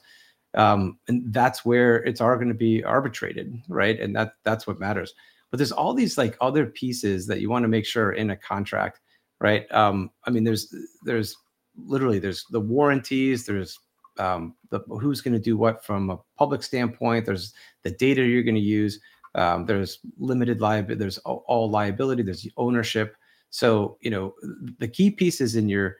[0.55, 4.79] um, and that's where it's all going to be arbitrated right and that that's what
[4.79, 5.13] matters
[5.51, 8.37] but there's all these like other pieces that you want to make sure in a
[8.37, 8.99] contract
[9.41, 9.69] right?
[9.71, 10.73] Um, i mean there's
[11.03, 11.35] there's
[11.77, 13.77] literally there's the warranties there's
[14.17, 18.43] um, the who's going to do what from a public standpoint there's the data you're
[18.43, 18.99] going to use
[19.35, 23.15] um, there's limited liability there's all, all liability there's ownership.
[23.49, 24.33] So you know
[24.79, 25.97] the key pieces in your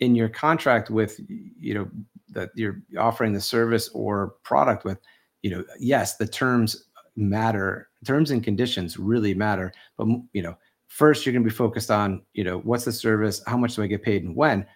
[0.00, 1.88] in your contract with you know
[2.28, 4.98] that you're offering the service or product with
[5.42, 6.84] you know yes the terms
[7.16, 10.56] matter terms and conditions really matter but you know
[10.88, 13.82] first you're going to be focused on you know what's the service how much do
[13.82, 14.66] i get paid and when?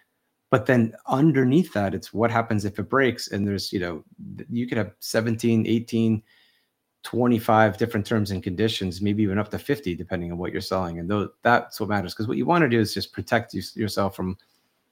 [0.51, 4.03] But then underneath that it's what happens if it breaks and there's you know
[4.51, 6.21] you could have 17 18
[7.03, 10.99] 25 different terms and conditions maybe even up to 50 depending on what you're selling
[10.99, 13.63] and those, that's what matters because what you want to do is just protect you,
[13.73, 14.37] yourself from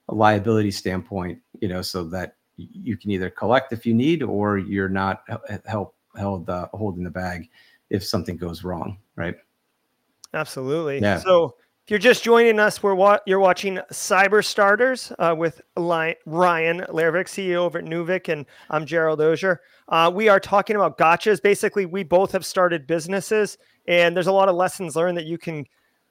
[0.09, 4.57] a liability standpoint you know so that you can either collect if you need, or
[4.57, 5.23] you're not
[5.65, 7.49] help held uh, holding the bag
[7.91, 9.35] if something goes wrong, right?
[10.33, 10.99] Absolutely.
[10.99, 11.19] Yeah.
[11.19, 16.79] So if you're just joining us, we're wa- you're watching Cyber Starters uh, with Ryan
[16.89, 19.61] Leirvik, CEO over at Neuvik, and I'm Gerald Auger.
[19.89, 21.41] Uh, we are talking about gotchas.
[21.41, 25.37] Basically, we both have started businesses, and there's a lot of lessons learned that you
[25.37, 25.65] can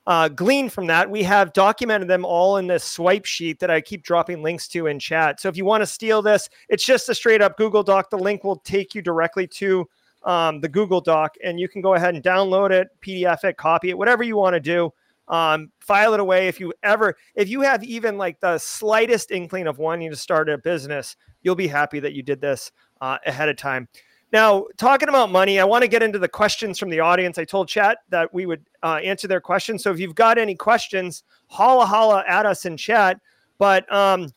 [0.06, 1.10] uh, glean from that.
[1.10, 4.86] We have documented them all in this swipe sheet that I keep dropping links to
[4.86, 5.40] in chat.
[5.40, 8.10] So if you want to steal this, it's just a straight up Google Doc.
[8.10, 9.88] The link will take you directly to
[10.24, 13.90] um, the Google Doc, and you can go ahead and download it, PDF it, copy
[13.90, 14.92] it, whatever you want to do.
[15.28, 19.68] Um, file it away if you ever if you have even like the slightest inkling
[19.68, 23.48] of wanting to start a business you'll be happy that you did this uh, ahead
[23.48, 23.88] of time.
[24.32, 27.38] Now talking about money i want to get into the questions from the audience.
[27.38, 30.56] I told chat that we would uh, answer their questions so if you've got any
[30.56, 33.20] questions holla holla at us in chat.
[33.58, 34.32] But um,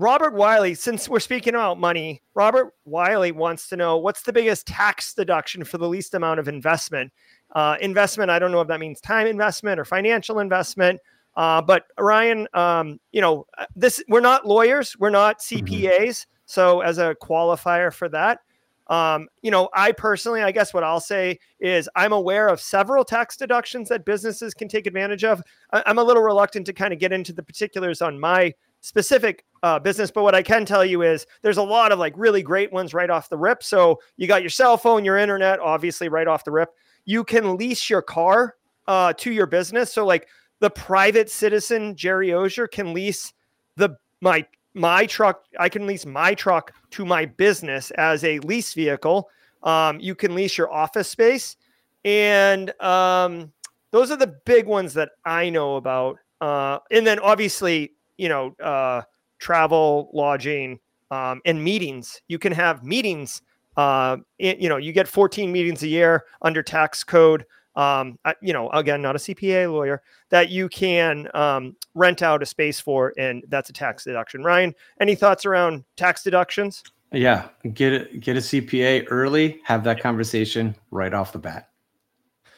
[0.00, 4.66] Robert Wiley, since we're speaking about money, Robert Wiley wants to know what's the biggest
[4.66, 7.12] tax deduction for the least amount of investment?
[7.54, 11.00] Uh, investment, I don't know if that means time investment or financial investment.
[11.36, 15.66] Uh, but Ryan, um, you know, uh, this we're not lawyers, we're not CPAs.
[15.66, 16.30] Mm-hmm.
[16.46, 18.40] So as a qualifier for that,
[18.86, 23.04] um, you know, I personally, I guess what I'll say is I'm aware of several
[23.04, 25.42] tax deductions that businesses can take advantage of.
[25.72, 29.44] I, am a little reluctant to kind of get into the particulars on my specific
[29.62, 32.42] uh, business, but what I can tell you is there's a lot of like really
[32.42, 33.62] great ones right off the rip.
[33.62, 36.70] So you got your cell phone, your internet, obviously right off the rip
[37.04, 38.56] you can lease your car
[38.86, 39.92] uh, to your business.
[39.92, 40.28] So like
[40.60, 43.32] the private citizen Jerry Auger can lease
[43.76, 45.44] the my my truck.
[45.58, 49.28] I can lease my truck to my business as a lease vehicle.
[49.62, 51.56] Um, you can lease your office space,
[52.04, 53.52] and um,
[53.90, 56.18] those are the big ones that I know about.
[56.40, 59.02] Uh, and then obviously, you know, uh,
[59.38, 60.78] travel, lodging,
[61.10, 62.20] um, and meetings.
[62.28, 63.42] You can have meetings
[63.76, 67.46] uh, it, you know, you get 14 meetings a year under tax code.
[67.76, 72.46] Um, you know, again, not a CPA lawyer that you can um, rent out a
[72.46, 74.42] space for, and that's a tax deduction.
[74.42, 76.82] Ryan, any thoughts around tax deductions?
[77.12, 79.60] Yeah, get a, get a CPA early.
[79.64, 81.70] Have that conversation right off the bat.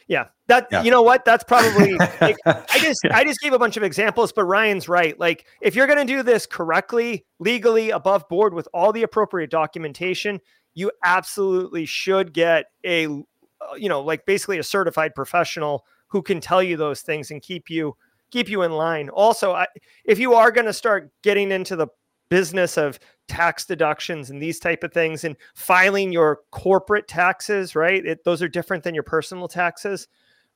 [0.07, 0.83] Yeah, that yeah.
[0.83, 1.25] you know what?
[1.25, 1.97] That's probably.
[2.21, 3.17] Like, I just yeah.
[3.17, 5.19] I just gave a bunch of examples, but Ryan's right.
[5.19, 9.49] Like, if you're going to do this correctly, legally, above board with all the appropriate
[9.49, 10.39] documentation,
[10.73, 16.39] you absolutely should get a uh, you know like basically a certified professional who can
[16.39, 17.95] tell you those things and keep you
[18.31, 19.67] keep you in line also I,
[20.05, 21.87] if you are going to start getting into the
[22.29, 28.05] business of tax deductions and these type of things and filing your corporate taxes right
[28.05, 30.07] it, those are different than your personal taxes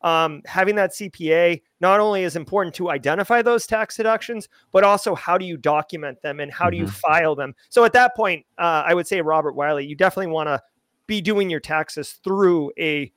[0.02, 5.16] um, having that CPA not only is important to identify those tax deductions, but also
[5.16, 6.92] how do you document them and how do you mm-hmm.
[6.92, 7.56] file them?
[7.70, 10.62] So at that point, uh, I would say, Robert Wiley, you definitely want to
[11.08, 13.12] be doing your taxes through a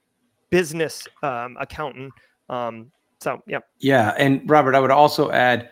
[0.51, 2.13] business um, accountant.
[2.49, 3.59] Um, so, yeah.
[3.79, 4.15] Yeah.
[4.17, 5.71] And Robert, I would also add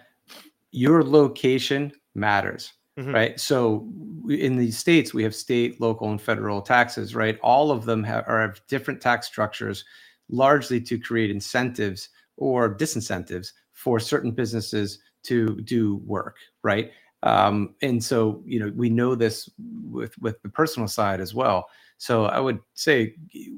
[0.71, 2.73] your location matters.
[2.99, 3.15] Mm-hmm.
[3.15, 3.41] Right.
[3.41, 3.89] So
[4.29, 7.39] in the states, we have state, local, and federal taxes, right?
[7.45, 9.85] All of them have, are have different tax structures
[10.31, 16.93] largely to create incentives or disincentives for certain businesses to do work, right?
[17.23, 19.51] Um, and so, you know, we know this
[19.91, 21.69] with with the personal side as well.
[21.99, 23.15] So I would say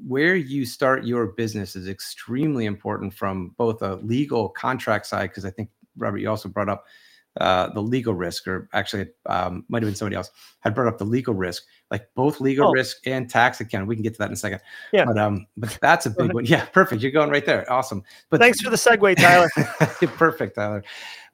[0.07, 5.45] where you start your business is extremely important from both a legal contract side, because
[5.45, 6.85] I think Robert, you also brought up
[7.39, 10.97] uh, the legal risk, or actually um, might have been somebody else had brought up
[10.97, 12.71] the legal risk, like both legal oh.
[12.71, 13.85] risk and tax account.
[13.85, 14.61] We can get to that in a second.
[14.93, 16.45] Yeah, but um, but that's a big one.
[16.45, 17.01] Yeah, perfect.
[17.01, 17.71] You're going right there.
[17.71, 18.01] Awesome.
[18.29, 19.49] But thanks for the segue, Tyler.
[20.17, 20.83] perfect, Tyler.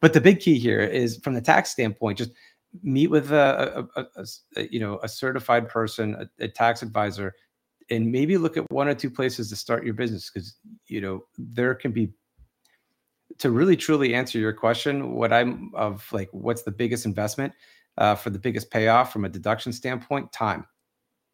[0.02, 2.32] But the big key here is from the tax standpoint, just
[2.84, 4.26] meet with a, a, a,
[4.58, 7.36] a you know a certified person, a, tax advisor,
[7.92, 10.56] and maybe look at one or two places to start your business because
[10.88, 12.10] you know there can be
[13.38, 17.54] to really truly answer your question, what I'm of like, what's the biggest investment
[17.98, 20.32] uh, for the biggest payoff from a deduction standpoint?
[20.32, 20.66] Time.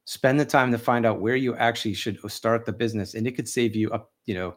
[0.06, 3.34] Spend the time to find out where you actually should start the business, and it
[3.34, 4.56] could save you up, you know,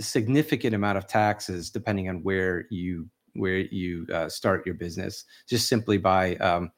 [0.00, 5.68] significant amount of taxes depending on where you where you uh, start your business, just
[5.68, 6.70] simply by um,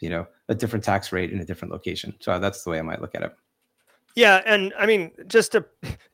[0.00, 2.14] you know a different tax rate in a different location.
[2.20, 3.32] So that's the way I might look at it.
[4.16, 5.64] Yeah, and I mean, just to,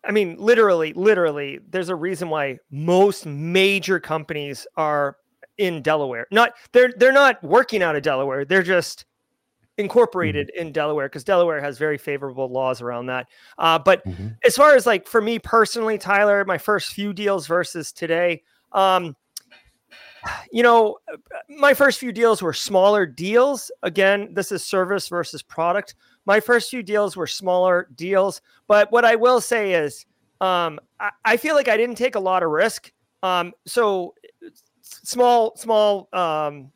[0.04, 5.16] I mean, literally, literally, there's a reason why most major companies are
[5.58, 6.26] in Delaware.
[6.30, 8.44] Not they're they're not working out of Delaware.
[8.44, 9.04] They're just
[9.78, 10.68] incorporated mm-hmm.
[10.68, 13.28] in Delaware because Delaware has very favorable laws around that.
[13.58, 14.28] Uh, but mm-hmm.
[14.44, 18.42] as far as like for me personally, Tyler, my first few deals versus today,
[18.72, 19.16] um,
[20.50, 20.98] you know,
[21.48, 23.70] my first few deals were smaller deals.
[23.82, 25.94] Again, this is service versus product.
[26.24, 30.06] My first few deals were smaller deals, but what I will say is,
[30.40, 32.92] um, I, I, feel like I didn't take a lot of risk.
[33.22, 34.14] Um, so
[35.06, 36.72] small, small um,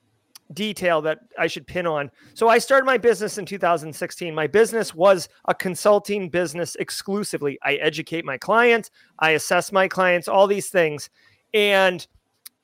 [0.52, 2.10] detail that I should pin on.
[2.34, 4.34] So I started my business in 2016.
[4.34, 7.58] My business was a consulting business exclusively.
[7.62, 11.10] I educate my clients, I assess my clients, all these things.
[11.54, 12.06] And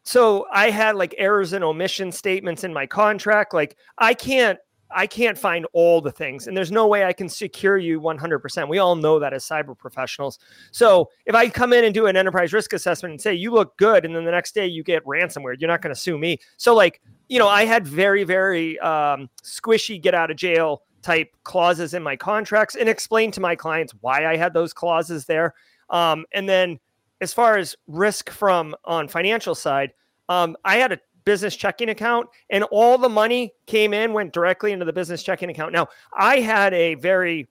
[0.05, 3.53] so I had like errors and omission statements in my contract.
[3.53, 4.59] Like I can't
[4.91, 8.69] I can't find all the things, and there's no way I can secure you 100%.
[8.69, 10.39] We all know that as cyber professionals.
[10.71, 13.77] So if I come in and do an enterprise risk assessment and say you look
[13.77, 16.39] good, and then the next day you get ransomware, you're not going to sue me.
[16.57, 21.35] So like you know, I had very very um, squishy get out of jail type
[21.45, 25.55] clauses in my contracts, and explain to my clients why I had those clauses there.
[25.91, 26.81] Um, and then
[27.21, 29.93] as far as risk from on financial side,
[30.29, 34.73] um, I had a business checking account and all the money came in went directly
[34.73, 35.73] into the business checking account.
[35.73, 37.49] Now i had a very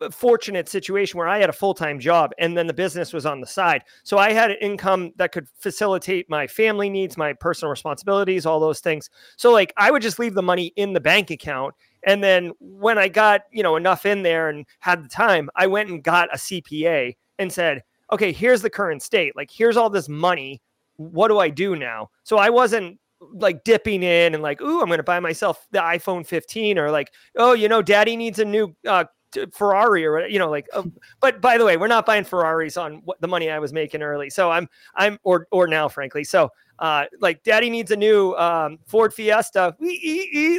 [0.00, 3.40] uh, fortunate situation where i had a full-time job and then the business was on
[3.40, 3.84] the side.
[4.02, 8.58] So i had an income that could facilitate my family needs my personal responsibilities all
[8.58, 9.10] those things.
[9.36, 12.98] So like i would just leave the money in the bank account and then when
[12.98, 16.34] i got you know enough in there and had the time i went and got
[16.34, 19.36] a cpa and said okay here's the current state.
[19.36, 20.62] Like here's all this money.
[20.96, 22.10] What do I do now?
[22.22, 22.98] So I wasn't
[23.32, 26.90] like dipping in and like, ooh, I'm going to buy myself the iPhone 15 or
[26.90, 29.04] like, oh, you know, daddy needs a new uh,
[29.52, 30.66] Ferrari or you know, like.
[30.72, 30.84] Uh,
[31.20, 34.02] but by the way, we're not buying Ferraris on what the money I was making
[34.02, 34.30] early.
[34.30, 36.24] So I'm I'm or or now, frankly.
[36.24, 39.76] So uh, like, daddy needs a new um, Ford Fiesta,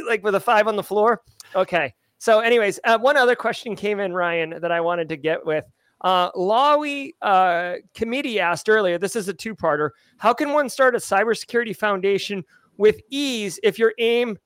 [0.08, 1.20] like with a five on the floor.
[1.54, 1.92] Okay.
[2.18, 5.66] So, anyways, uh, one other question came in, Ryan, that I wanted to get with.
[6.04, 9.90] Uh, Lawi uh, committee asked earlier, this is a two parter.
[10.18, 12.44] How can one start a cybersecurity foundation
[12.76, 14.38] with ease if your aim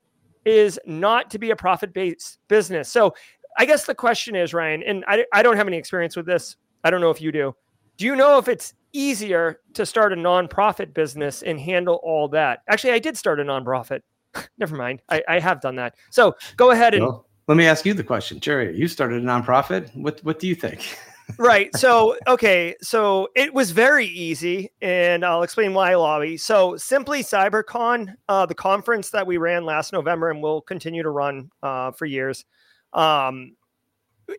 [0.45, 2.89] is not to be a profit based business?
[2.89, 3.13] So
[3.57, 6.55] I guess the question is, Ryan, and I, I don't have any experience with this.
[6.85, 7.53] I don't know if you do.
[7.97, 12.61] Do you know if it's easier to start a nonprofit business and handle all that?
[12.69, 13.99] Actually, I did start a nonprofit.
[14.57, 15.01] Never mind.
[15.09, 15.95] I, I have done that.
[16.09, 17.03] So go ahead and.
[17.03, 18.77] Well, let me ask you the question, Jerry.
[18.77, 19.93] You started a nonprofit.
[19.93, 20.97] What what do you think?
[21.37, 21.75] right.
[21.75, 22.75] So, okay.
[22.81, 26.37] So it was very easy, and I'll explain why, Lobby.
[26.37, 31.09] So, Simply CyberCon, uh, the conference that we ran last November and will continue to
[31.09, 32.45] run uh, for years,
[32.93, 33.55] um,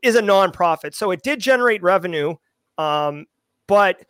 [0.02, 0.94] is a nonprofit.
[0.94, 2.34] So, it did generate revenue,
[2.78, 3.26] um,
[3.66, 4.04] but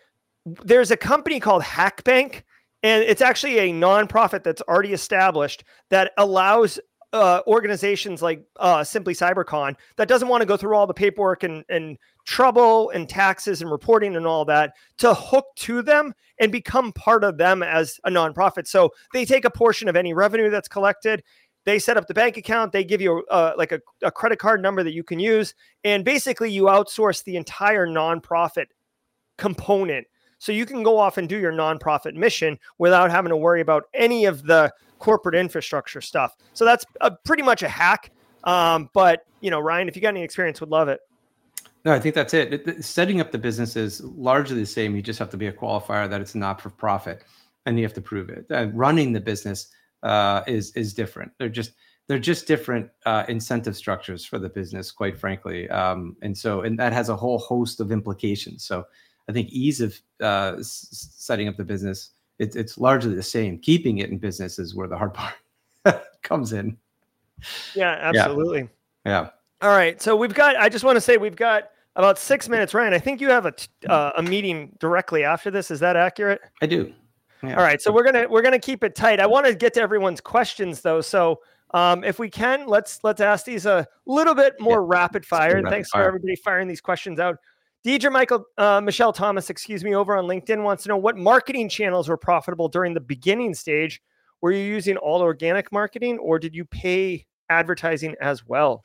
[0.45, 2.43] there's a company called Hackbank,
[2.83, 6.79] and it's actually a nonprofit that's already established that allows
[7.13, 11.43] uh, organizations like uh, Simply CyberCon that doesn't want to go through all the paperwork
[11.43, 16.53] and, and trouble and taxes and reporting and all that to hook to them and
[16.53, 18.67] become part of them as a nonprofit.
[18.67, 21.23] So they take a portion of any revenue that's collected.
[21.65, 22.73] They set up the bank account.
[22.73, 25.55] They give you uh, like a, a credit card number that you can use.
[25.85, 28.67] And basically, you outsource the entire nonprofit
[29.37, 30.07] component.
[30.39, 33.85] So you can go off and do your nonprofit mission without having to worry about
[33.93, 36.35] any of the corporate infrastructure stuff.
[36.55, 38.11] So that's a, pretty much a hack.
[38.45, 41.01] Um, but you know, Ryan, if you got any experience, would love it.
[41.85, 42.53] No, I think that's it.
[42.53, 42.85] it.
[42.85, 44.95] Setting up the business is largely the same.
[44.95, 47.25] You just have to be a qualifier that it's not for profit,
[47.67, 48.47] and you have to prove it.
[48.51, 49.69] Uh, running the business
[50.03, 51.33] uh, is is different.
[51.39, 51.73] They're just
[52.07, 55.71] they're just different uh, incentive structures for the business, quite frankly.
[55.71, 58.65] Um, and so, and that has a whole host of implications.
[58.65, 58.87] So,
[59.29, 62.11] I think ease of uh, s- setting up the business
[62.41, 63.59] it's it's largely the same.
[63.59, 65.15] Keeping it in business is where the hard
[65.85, 66.77] part comes in.
[67.75, 68.69] Yeah, absolutely.
[69.05, 69.21] Yeah.
[69.23, 69.29] yeah.
[69.63, 70.01] All right.
[70.01, 70.57] So we've got.
[70.57, 72.95] I just want to say we've got about six minutes, Ryan.
[72.95, 73.55] I think you have a
[73.89, 75.71] uh, a meeting directly after this.
[75.71, 76.41] Is that accurate?
[76.63, 76.93] I do.
[77.43, 77.57] Yeah.
[77.57, 77.81] All right.
[77.81, 79.21] So we're gonna we're gonna keep it tight.
[79.21, 81.01] I want to get to everyone's questions though.
[81.01, 81.41] So
[81.73, 84.99] um, if we can, let's let's ask these a little bit more yeah.
[84.99, 85.57] rapid fire.
[85.57, 86.05] And thanks fire.
[86.05, 87.37] for everybody firing these questions out.
[87.85, 91.69] Deidre Michael uh, Michelle Thomas, excuse me, over on LinkedIn wants to know what marketing
[91.69, 94.03] channels were profitable during the beginning stage.
[94.43, 98.85] Were you using all organic marketing, or did you pay advertising as well?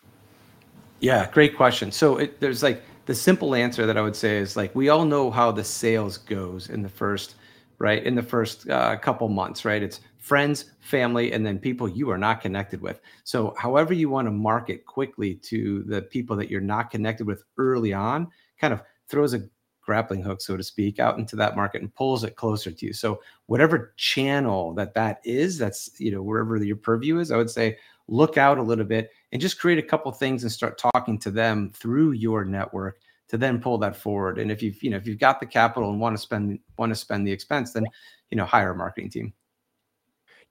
[1.00, 1.92] Yeah, great question.
[1.92, 5.06] So it, there's like the simple answer that I would say is like we all
[5.06, 7.36] know how the sales goes in the first
[7.78, 12.10] right in the first uh, couple months right it's friends family and then people you
[12.10, 16.50] are not connected with so however you want to market quickly to the people that
[16.50, 18.28] you're not connected with early on
[18.58, 19.42] kind of throws a
[19.86, 22.92] grappling hook, so to speak, out into that market and pulls it closer to you.
[22.94, 27.50] So whatever channel that that is, that's you know wherever your purview is, I would
[27.50, 27.78] say
[28.08, 31.30] look out a little bit and just create a couple things and start talking to
[31.30, 34.40] them through your network to then pull that forward.
[34.40, 36.90] And if you've you know if you've got the capital and want to spend want
[36.90, 37.84] to spend the expense, then
[38.30, 39.34] you know hire a marketing team.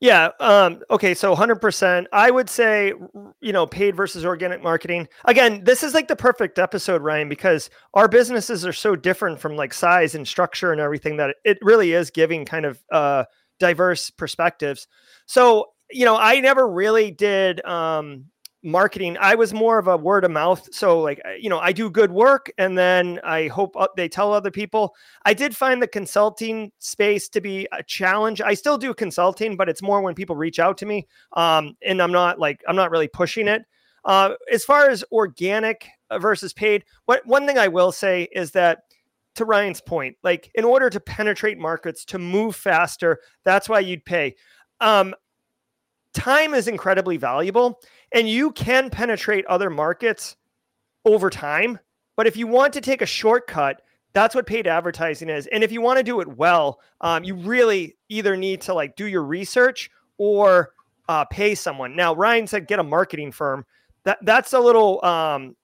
[0.01, 0.33] Yeah.
[0.39, 1.15] Um, okay.
[1.15, 2.05] So 100%.
[2.13, 2.93] I would say,
[3.41, 5.09] you know, paid versus organic marketing.
[5.25, 9.57] Again, this is like the perfect episode, Ryan, because our businesses are so different from
[9.57, 13.25] like size and structure and everything that it really is giving kind of uh,
[13.59, 14.89] diverse perspectives.
[15.25, 18.27] So, you know, I never really did um,
[18.65, 20.67] marketing i was more of a word of mouth.
[20.73, 24.51] So like you know i do good work and then i hope they tell other
[24.51, 24.95] people.
[25.25, 28.41] I did find the consulting space to be a challenge.
[28.41, 32.01] I still do consulting but it's more when people reach out to me um, and
[32.01, 33.63] i'm not like i'm not really pushing it.
[34.07, 38.51] Uh, as far as organic uh, versus paid what one thing i will say is
[38.53, 38.85] that
[39.35, 44.05] to ryan's point like in order to penetrate markets to move faster that's why you'd
[44.07, 44.35] pay.
[44.81, 45.15] Um,
[46.15, 47.81] time is incredibly valuable
[48.13, 50.37] and you can penetrate other markets
[51.05, 51.79] over time.
[52.17, 53.83] But if you want to take a shortcut,
[54.13, 55.47] that's what paid advertising is.
[55.49, 58.97] And if you want to do it well, um, you really either need to like
[58.97, 60.73] do your research or
[61.09, 61.97] uh, pay someone.
[61.97, 63.67] Now, Ryan said get a marketing firm.
[64.05, 65.57] That that's a little um,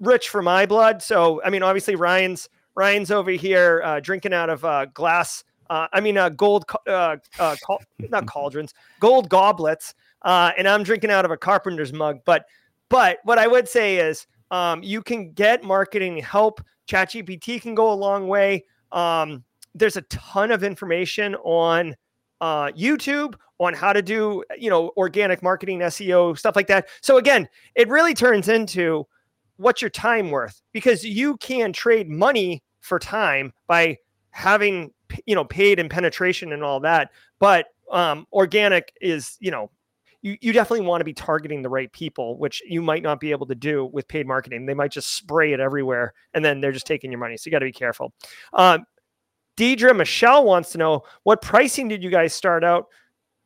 [0.00, 1.02] rich for my blood.
[1.02, 5.44] So, I mean, obviously Ryan's Ryan's over here uh, drinking out of uh, glass.
[5.68, 7.56] Uh, I mean, uh, gold, uh, uh,
[7.98, 12.20] not cauldrons, gold goblets uh, and I'm drinking out of a carpenter's mug.
[12.24, 12.46] But
[12.88, 16.62] but what I would say is um, you can get marketing help.
[16.88, 18.64] ChatGPT can go a long way.
[18.92, 19.44] Um,
[19.74, 21.94] there's a ton of information on
[22.40, 26.88] uh, YouTube on how to do you know organic marketing, SEO, stuff like that.
[27.02, 29.06] So again, it really turns into
[29.58, 33.98] what's your time worth because you can trade money for time by
[34.30, 34.92] having
[35.26, 39.70] you know paid and penetration and all that but um organic is you know
[40.22, 43.30] you, you definitely want to be targeting the right people, which you might not be
[43.30, 44.66] able to do with paid marketing.
[44.66, 47.36] They might just spray it everywhere and then they're just taking your money.
[47.36, 48.12] So you got to be careful.
[48.52, 48.84] Um,
[49.56, 52.86] Deidre Michelle wants to know what pricing did you guys start out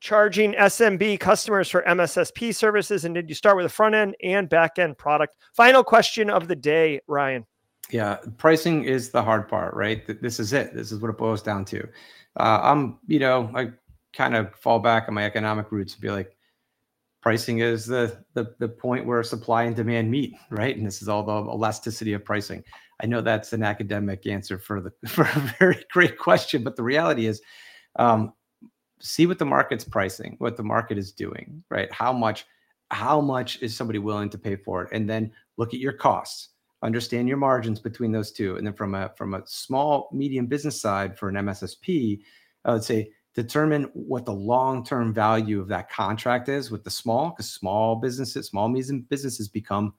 [0.00, 3.04] charging SMB customers for MSSP services?
[3.04, 5.36] And did you start with a front end and back end product?
[5.54, 7.46] Final question of the day, Ryan.
[7.90, 10.02] Yeah, pricing is the hard part, right?
[10.20, 10.74] This is it.
[10.74, 11.86] This is what it boils down to.
[12.36, 13.70] Uh, I'm, you know, I
[14.12, 16.36] kind of fall back on my economic roots and be like,
[17.22, 20.76] pricing is the, the the point where supply and demand meet, right?
[20.76, 22.62] And this is all the elasticity of pricing.
[23.00, 26.82] I know that's an academic answer for the for a very great question, but the
[26.82, 27.40] reality is,
[27.96, 28.34] um,
[29.00, 31.90] see what the market's pricing, what the market is doing, right?
[31.92, 32.44] How much
[32.90, 36.50] how much is somebody willing to pay for it, and then look at your costs.
[36.82, 40.80] Understand your margins between those two, and then from a from a small medium business
[40.80, 42.20] side for an MSSP,
[42.64, 47.30] I would say determine what the long-term value of that contract is with the small
[47.30, 49.94] because small businesses small medium businesses become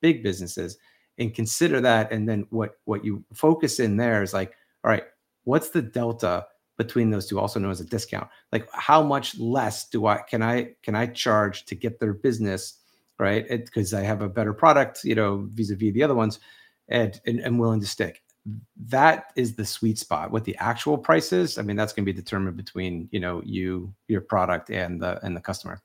[0.00, 0.78] big businesses
[1.18, 4.52] and consider that and then what what you focus in there is like
[4.84, 5.04] all right
[5.44, 6.46] what's the delta
[6.78, 8.28] between those two also known as a discount.
[8.52, 12.74] Like how much less do i can i can i charge to get their business
[13.18, 13.48] right?
[13.48, 16.38] Because i have a better product you know vis-a-vis the other ones
[16.88, 18.22] and, and i'm willing to stick
[18.86, 20.30] that is the sweet spot.
[20.30, 23.42] What the actual price is, I mean, that's going to be determined between you know
[23.44, 25.80] you, your product, and the and the customer.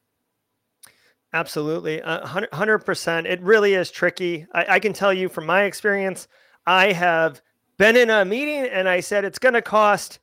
[1.34, 3.26] Absolutely, uh, hundred percent.
[3.26, 4.46] It really is tricky.
[4.54, 6.28] I, I can tell you from my experience.
[6.66, 7.42] I have
[7.78, 10.20] been in a meeting and I said it's going to cost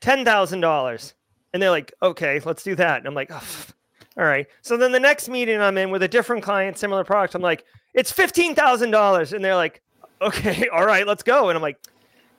[0.00, 1.14] ten thousand dollars,
[1.52, 5.00] and they're like, "Okay, let's do that." And I'm like, "All right." So then the
[5.00, 7.64] next meeting I'm in with a different client, similar product, I'm like,
[7.94, 9.82] "It's fifteen thousand dollars," and they're like,
[10.20, 11.48] okay, all right, let's go.
[11.48, 11.78] And I'm like,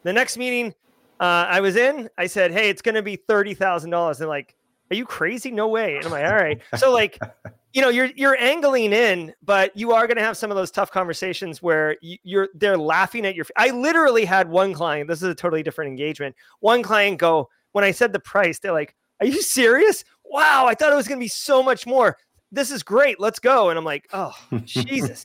[0.03, 0.73] the next meeting
[1.19, 4.17] uh, I was in, I said, hey, it's going to be thirty thousand dollars.
[4.17, 4.55] They're like,
[4.91, 5.51] are you crazy?
[5.51, 5.95] No way.
[5.95, 6.61] And I'm like, all right.
[6.75, 7.17] So like,
[7.73, 10.69] you know, you're you're angling in, but you are going to have some of those
[10.69, 13.45] tough conversations where you're they're laughing at your.
[13.55, 15.07] I literally had one client.
[15.07, 16.35] This is a totally different engagement.
[16.59, 20.03] One client go when I said the price, they're like, "Are you serious?
[20.25, 22.17] Wow, I thought it was going to be so much more.
[22.51, 23.17] This is great.
[23.19, 24.33] Let's go." And I'm like, "Oh,
[24.65, 25.23] Jesus."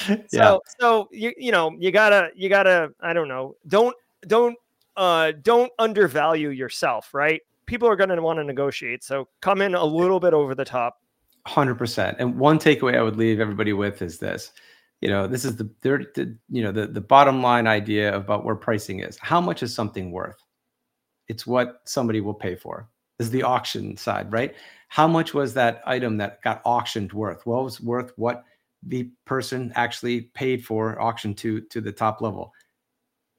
[0.08, 0.24] yeah.
[0.30, 3.94] So so you you know you gotta you gotta I don't know don't
[4.26, 4.56] don't
[4.96, 7.40] uh don't undervalue yourself right?
[7.66, 10.64] People are going to want to negotiate so come in a little bit over the
[10.64, 10.98] top.
[11.48, 14.52] 100% and one takeaway i would leave everybody with is this
[15.00, 18.56] you know this is the the, you know the, the bottom line idea about where
[18.56, 19.18] pricing is.
[19.18, 20.42] How much is something worth?
[21.28, 22.88] It's what somebody will pay for
[23.18, 24.54] this is the auction side right?
[24.88, 27.46] How much was that item that got auctioned worth?
[27.46, 28.44] Well it was worth what
[28.82, 32.52] the person actually paid for auction to to the top level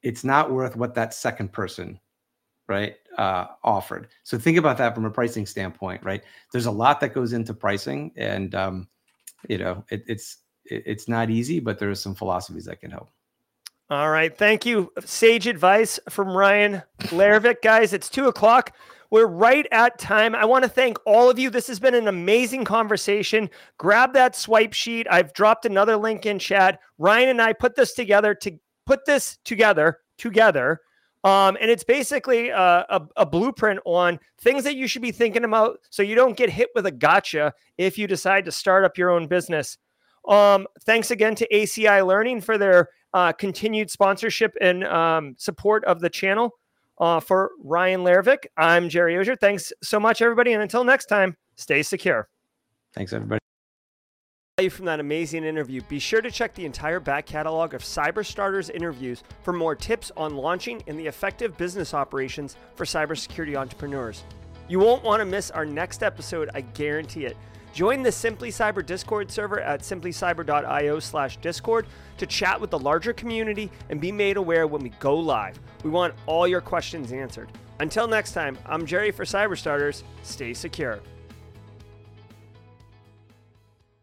[0.04, 2.00] it's not worth what that second person
[2.68, 7.00] right uh, offered so think about that from a pricing standpoint right there's a lot
[7.00, 8.88] that goes into pricing and um,
[9.48, 12.92] you know it, it's it, it's not easy but there are some philosophies that can
[12.92, 13.10] help
[13.90, 14.38] All right.
[14.38, 14.92] Thank you.
[15.06, 17.62] Sage advice from Ryan Leirvik.
[17.62, 18.76] Guys, it's two o'clock.
[19.10, 20.36] We're right at time.
[20.36, 21.50] I want to thank all of you.
[21.50, 23.50] This has been an amazing conversation.
[23.78, 25.08] Grab that swipe sheet.
[25.10, 26.80] I've dropped another link in chat.
[26.98, 30.82] Ryan and I put this together to put this together together.
[31.24, 35.44] Um, and it's basically a, a, a blueprint on things that you should be thinking
[35.44, 38.98] about so you don't get hit with a gotcha if you decide to start up
[38.98, 39.78] your own business.
[40.28, 46.00] Um, thanks again to ACI Learning for their uh, continued sponsorship and um, support of
[46.00, 46.52] the channel.
[47.00, 49.36] Uh, for Ryan Leirvik, I'm Jerry Auger.
[49.36, 50.54] Thanks so much, everybody.
[50.54, 52.28] And until next time, stay secure.
[52.94, 53.40] Thanks, everybody
[54.72, 59.22] from that amazing interview, be sure to check the entire back catalog of Cyberstarters interviews
[59.44, 64.24] for more tips on launching and the effective business operations for cybersecurity entrepreneurs.
[64.68, 67.38] You won't want to miss our next episode, I guarantee it.
[67.78, 71.86] Join the Simply Cyber Discord server at simplycyber.io slash discord
[72.18, 75.60] to chat with the larger community and be made aware when we go live.
[75.84, 77.52] We want all your questions answered.
[77.80, 80.04] Until next time, I'm Jerry for Cyber Starters.
[80.24, 81.02] Stay secure.